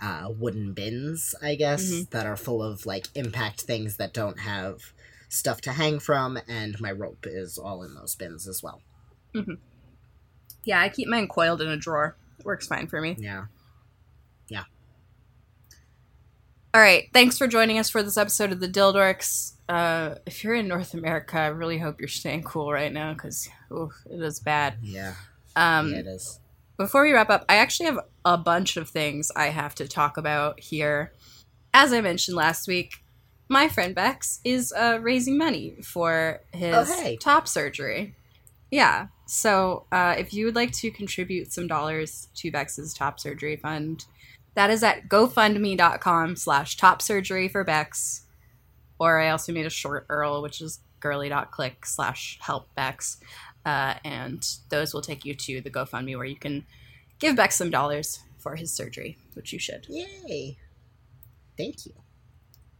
[0.00, 2.10] uh, wooden bins, I guess, Mhm.
[2.10, 4.92] that are full of like impact things that don't have
[5.28, 8.80] stuff to hang from, and my rope is all in those bins as well.
[10.64, 12.16] Yeah, I keep mine coiled in a drawer.
[12.38, 13.16] It works fine for me.
[13.18, 13.46] Yeah.
[16.74, 19.54] All right, thanks for joining us for this episode of the Dildorks.
[19.68, 23.48] Uh, if you're in North America, I really hope you're staying cool right now because
[23.70, 24.74] it is bad.
[24.82, 25.14] Yeah.
[25.56, 26.40] Um, yeah, it is.
[26.76, 30.16] Before we wrap up, I actually have a bunch of things I have to talk
[30.16, 31.12] about here.
[31.72, 33.02] As I mentioned last week,
[33.48, 37.16] my friend Bex is uh, raising money for his Oh, hey.
[37.16, 38.14] top surgery.
[38.70, 39.08] Yeah.
[39.26, 44.04] So uh, if you would like to contribute some dollars to Bex's top surgery fund,
[44.58, 48.26] that is at gofundme.com slash top surgery for Bex.
[48.98, 53.18] Or I also made a short URL, which is girly.click slash help Bex.
[53.64, 56.66] Uh, and those will take you to the GoFundMe where you can
[57.20, 59.86] give Bex some dollars for his surgery, which you should.
[59.88, 60.58] Yay.
[61.56, 61.92] Thank you.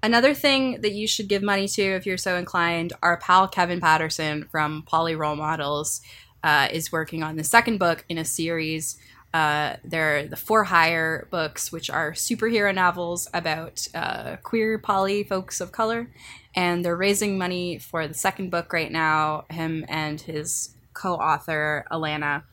[0.03, 3.81] Another thing that you should give money to if you're so inclined, our pal Kevin
[3.81, 6.01] Patterson from Poly Role Models
[6.43, 8.99] uh, is working on the second book in a series.
[9.35, 15.61] Uh, they're the For Hire books, which are superhero novels about uh, queer poly folks
[15.61, 16.11] of color.
[16.57, 21.85] And they're raising money for the second book right now, him and his co author,
[21.91, 22.45] Alana.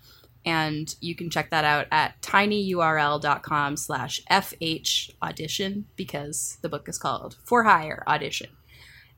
[0.46, 7.00] And you can check that out at tinyurl.com slash fh audition because the book is
[7.00, 8.50] called For Hire Audition.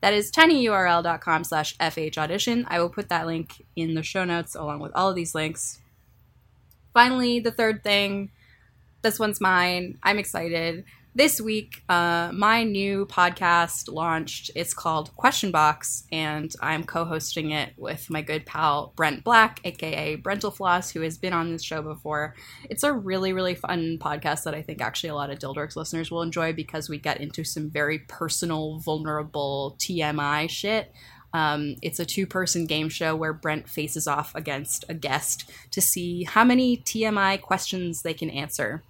[0.00, 2.64] That is tinyurl.com slash fh audition.
[2.68, 5.80] I will put that link in the show notes along with all of these links.
[6.92, 8.30] Finally, the third thing.
[9.02, 9.98] This one's mine.
[10.02, 10.84] I'm excited.
[11.14, 14.52] This week, uh, my new podcast launched.
[14.54, 19.60] It's called Question Box, and I'm co hosting it with my good pal Brent Black,
[19.64, 22.36] aka Brentalfloss, who has been on this show before.
[22.70, 26.10] It's a really, really fun podcast that I think actually a lot of Dildorks listeners
[26.10, 30.92] will enjoy because we get into some very personal, vulnerable TMI shit.
[31.32, 35.80] Um, it's a two person game show where Brent faces off against a guest to
[35.80, 38.82] see how many TMI questions they can answer.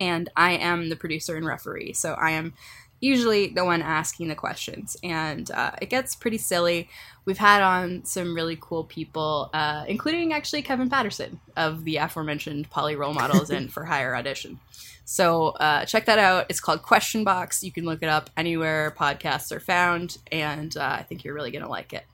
[0.00, 2.54] And I am the producer and referee, so I am
[3.02, 4.96] usually the one asking the questions.
[5.02, 6.88] And uh, it gets pretty silly.
[7.24, 12.70] We've had on some really cool people, uh, including actually Kevin Patterson of the aforementioned
[12.70, 14.60] Poly Role Models and For Hire Audition.
[15.04, 16.46] So uh, check that out.
[16.48, 17.62] It's called Question Box.
[17.64, 21.50] You can look it up anywhere podcasts are found, and uh, I think you're really
[21.50, 22.04] gonna like it.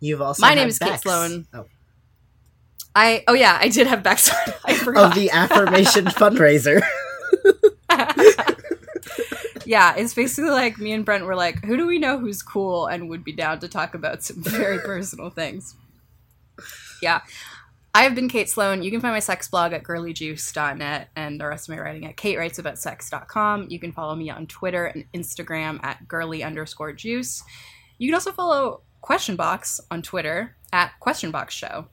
[0.00, 1.46] You've also My name is Kate Sloan.
[1.54, 1.64] Oh.
[2.94, 4.54] I oh yeah, I did have backstory.
[4.66, 5.06] I forgot.
[5.06, 6.82] of the affirmation fundraiser.
[9.64, 12.86] yeah, it's basically like me and Brent were like, who do we know who's cool
[12.86, 15.74] and would be down to talk about some very personal things?
[17.02, 17.20] Yeah.
[17.96, 18.82] I have been Kate Sloan.
[18.82, 22.16] You can find my sex blog at girlyjuice.net and the rest of my writing at
[22.16, 23.68] katewritesaboutsex.com.
[23.70, 27.44] You can follow me on Twitter and Instagram at girly underscore juice.
[27.98, 31.86] You can also follow Question Box on Twitter at Question Box Show.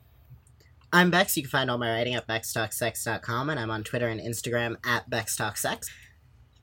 [0.91, 1.37] I'm Bex.
[1.37, 5.09] You can find all my writing at bextalksex.com, and I'm on Twitter and Instagram at
[5.09, 5.85] bextalksex.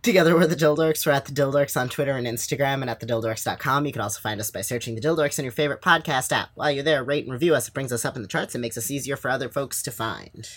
[0.09, 1.05] Together we're the Dildorks.
[1.05, 3.85] We're at the Dildorks on Twitter and Instagram, and at thedildorks.com.
[3.85, 6.49] You can also find us by searching the Dildorks in your favorite podcast app.
[6.55, 7.69] While you're there, rate and review us.
[7.69, 9.91] It brings us up in the charts and makes us easier for other folks to
[9.91, 10.49] find.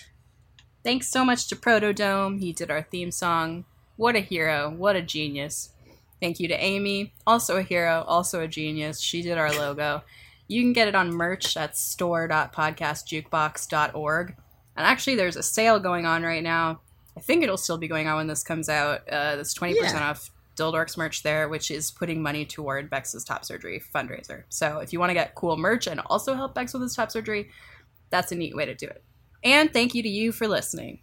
[0.85, 2.39] Thanks so much to Protodome.
[2.39, 3.65] He did our theme song.
[3.97, 4.69] What a hero.
[4.69, 5.71] What a genius.
[6.21, 9.01] Thank you to Amy, also a hero, also a genius.
[9.01, 10.03] She did our logo.
[10.47, 14.35] You can get it on merch at store.podcastjukebox.org.
[14.77, 16.79] And actually, there's a sale going on right now.
[17.17, 19.01] I think it'll still be going on when this comes out.
[19.09, 20.09] Uh, that's 20% Yeah.
[20.09, 24.43] off Dildorks merch there, which is putting money toward Bex's top surgery fundraiser.
[24.49, 27.11] So if you want to get cool merch and also help Bex with his top
[27.11, 27.49] surgery,
[28.09, 29.03] that's a neat way to do it.
[29.43, 31.01] And thank you to you for listening.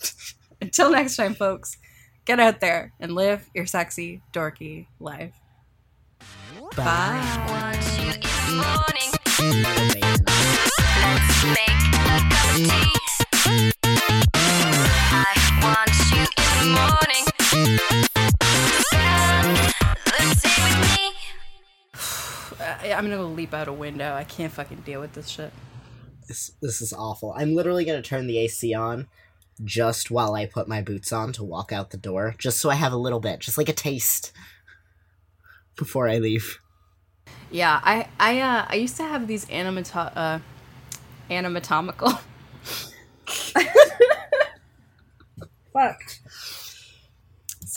[0.60, 1.76] Until next time, folks,
[2.24, 5.34] get out there and live your sexy, dorky life.
[6.76, 7.46] Bye.
[7.48, 8.20] Want you in
[8.58, 9.12] the morning.
[12.68, 12.92] Bye.
[22.98, 24.14] I'm gonna go leap out a window.
[24.14, 25.52] I can't fucking deal with this shit.
[26.26, 27.32] This this is awful.
[27.36, 29.06] I'm literally gonna turn the AC on
[29.64, 32.74] just while I put my boots on to walk out the door, just so I
[32.74, 34.32] have a little bit, just like a taste
[35.76, 36.58] before I leave.
[37.50, 40.40] Yeah, I I uh, I used to have these animato- uh,
[41.30, 42.12] anatomical.
[45.72, 46.00] Fuck.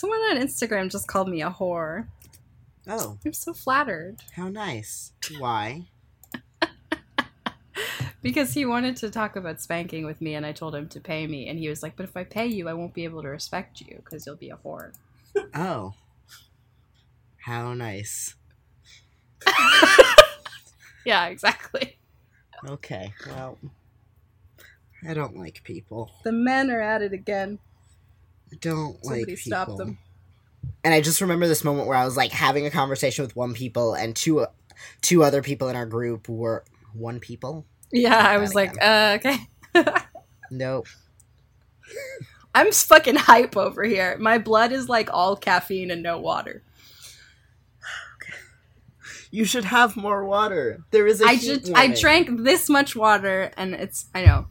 [0.02, 2.08] Someone on Instagram just called me a whore.
[2.88, 5.12] Oh, I'm so flattered how nice.
[5.38, 5.84] Why?
[8.20, 11.28] because he wanted to talk about spanking with me, and I told him to pay
[11.28, 13.28] me, and he was like, "But if I pay you, I won't be able to
[13.28, 14.92] respect you because you'll be a whore."
[15.54, 15.94] Oh.
[17.36, 18.34] How nice.
[21.04, 21.96] Yeah, exactly.
[22.68, 23.56] Okay, well,
[25.08, 26.10] I don't like people.
[26.24, 27.60] The men are at it again.
[28.52, 29.42] I don't Somebody like people.
[29.50, 29.98] stop them.
[30.84, 33.54] And I just remember this moment where I was like having a conversation with one
[33.54, 34.46] people and two
[35.00, 37.64] two other people in our group were one people.
[37.90, 39.38] Yeah, I was like, uh, okay.
[40.50, 40.86] Nope.
[42.54, 44.18] I'm fucking hype over here.
[44.18, 46.62] My blood is like all caffeine and no water.
[49.30, 50.84] You should have more water.
[50.90, 54.46] There is a I just I drank this much water and it's I know.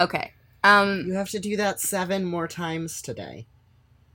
[0.00, 0.32] Okay.
[0.64, 3.46] Um You have to do that seven more times today.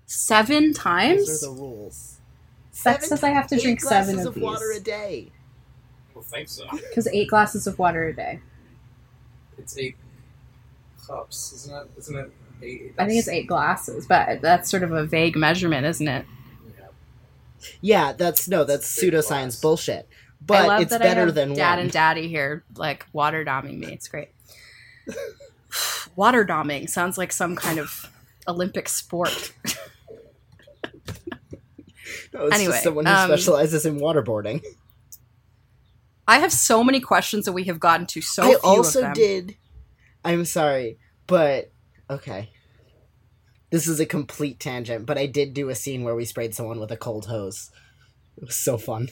[0.05, 1.27] seven times?
[1.27, 2.19] Those are the rules.
[2.83, 4.83] That says I have to eight drink seven glasses of of water a these.
[4.83, 5.31] day.
[6.09, 6.65] I don't think so.
[6.71, 8.39] Because eight glasses of water a day.
[9.57, 9.95] It's eight
[11.05, 11.91] cups, isn't it?
[11.97, 12.31] Isn't it
[12.63, 12.93] eight?
[12.97, 16.25] I think it's eight glasses, but that's sort of a vague measurement, isn't it?
[16.77, 16.85] Yeah.
[17.81, 19.59] Yeah, that's no, that's Big pseudoscience glass.
[19.61, 20.07] bullshit.
[20.09, 21.79] I But love it's that better I have than dad one.
[21.79, 23.91] and daddy here, like water doming me.
[23.93, 24.29] It's great.
[26.15, 28.09] water doming sounds like some kind of
[28.47, 29.53] Olympic sport.
[32.33, 34.63] No, it's Anyway, just someone who um, specializes in waterboarding.
[36.27, 38.21] I have so many questions that we have gotten to.
[38.21, 39.13] So I few also of them.
[39.13, 39.57] did.
[40.23, 41.71] I'm sorry, but
[42.09, 42.51] okay.
[43.71, 46.79] This is a complete tangent, but I did do a scene where we sprayed someone
[46.79, 47.71] with a cold hose.
[48.37, 49.09] It was so fun.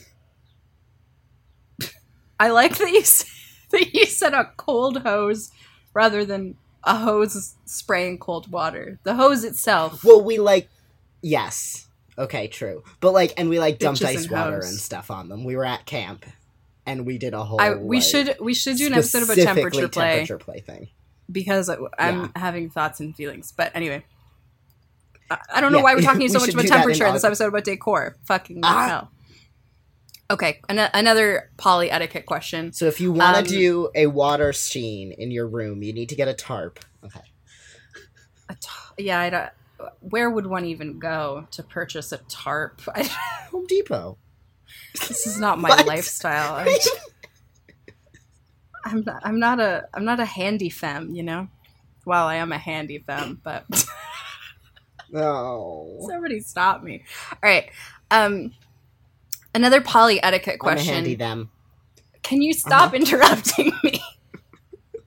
[2.40, 3.02] I like that you
[3.70, 5.50] that you said a cold hose
[5.94, 8.98] rather than a hose spraying cold water.
[9.02, 10.04] The hose itself.
[10.04, 10.68] Well, we like,
[11.22, 14.70] yes, okay, true, but like, and we like dumped Bitches ice and water hoes.
[14.70, 15.44] and stuff on them.
[15.44, 16.24] We were at camp,
[16.86, 17.60] and we did a whole.
[17.60, 20.88] I we like, should we should do an episode about temperature play temperature play thing.
[21.30, 22.28] because I'm Yeah.
[22.36, 23.52] having thoughts and feelings.
[23.54, 24.04] But anyway,
[25.30, 27.14] I, I don't know Yeah, why we're talking so much about that in temperature in
[27.14, 28.16] this episode about decor.
[28.24, 28.88] Fucking Ah.
[28.88, 29.10] hell.
[30.30, 32.72] Okay, an- another poly etiquette question.
[32.72, 36.10] So if you want to Um, do a water scene in your room, you need
[36.10, 36.80] to get a tarp.
[37.02, 37.20] Okay.
[38.50, 38.56] A
[38.98, 39.50] yeah, I don't,
[40.00, 42.82] where would one even go to purchase a tarp?
[42.94, 43.04] I,
[43.50, 44.18] Home Depot.
[45.08, 46.56] this is not my lifestyle.
[48.84, 49.22] I'm, I'm not.
[49.24, 49.88] I'm not a.
[49.94, 51.14] I'm not a handy femme.
[51.14, 51.48] You know.
[52.06, 53.64] Well, I am a handy femme, but
[55.10, 56.06] No.
[56.08, 57.04] somebody stop me.
[57.32, 57.70] All right.
[58.10, 58.52] Um,
[59.54, 60.94] another poly etiquette question.
[60.94, 61.50] handy them.
[62.22, 64.00] Can you stop interrupting me?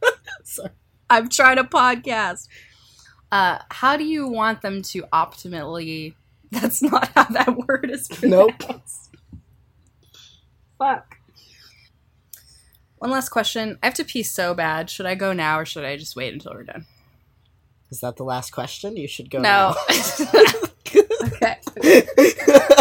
[0.44, 0.70] Sorry.
[1.10, 2.48] I'm trying to podcast.
[3.32, 6.16] Uh, how do you want them to optimally?
[6.52, 8.60] That's not how that word is Nope.
[8.60, 9.10] pronounced.
[10.78, 11.18] Fuck.
[12.98, 13.80] One last question.
[13.82, 14.90] I have to pee so bad.
[14.90, 16.86] Should I go now or should I just wait until we're done?
[17.90, 18.96] Is that the last question?
[18.96, 19.76] You should go no.
[19.76, 19.76] now.
[21.24, 22.74] okay.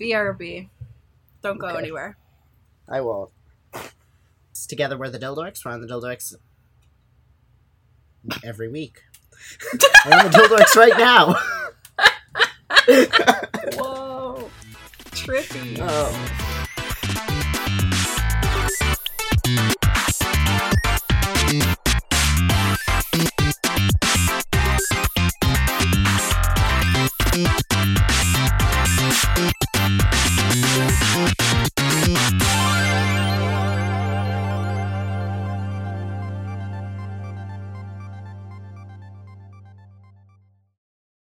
[0.00, 0.68] BRB.
[1.42, 1.78] Don't go Okay.
[1.78, 2.16] anywhere.
[2.88, 3.30] I won't.
[4.50, 5.64] It's together we're the Dildorks.
[5.64, 6.34] We're on the Dildorks
[8.44, 9.02] every week.
[10.06, 11.34] we're on the Dildorks right now.
[13.76, 14.50] Whoa.
[15.10, 15.78] Trippy.
[15.80, 16.42] oh.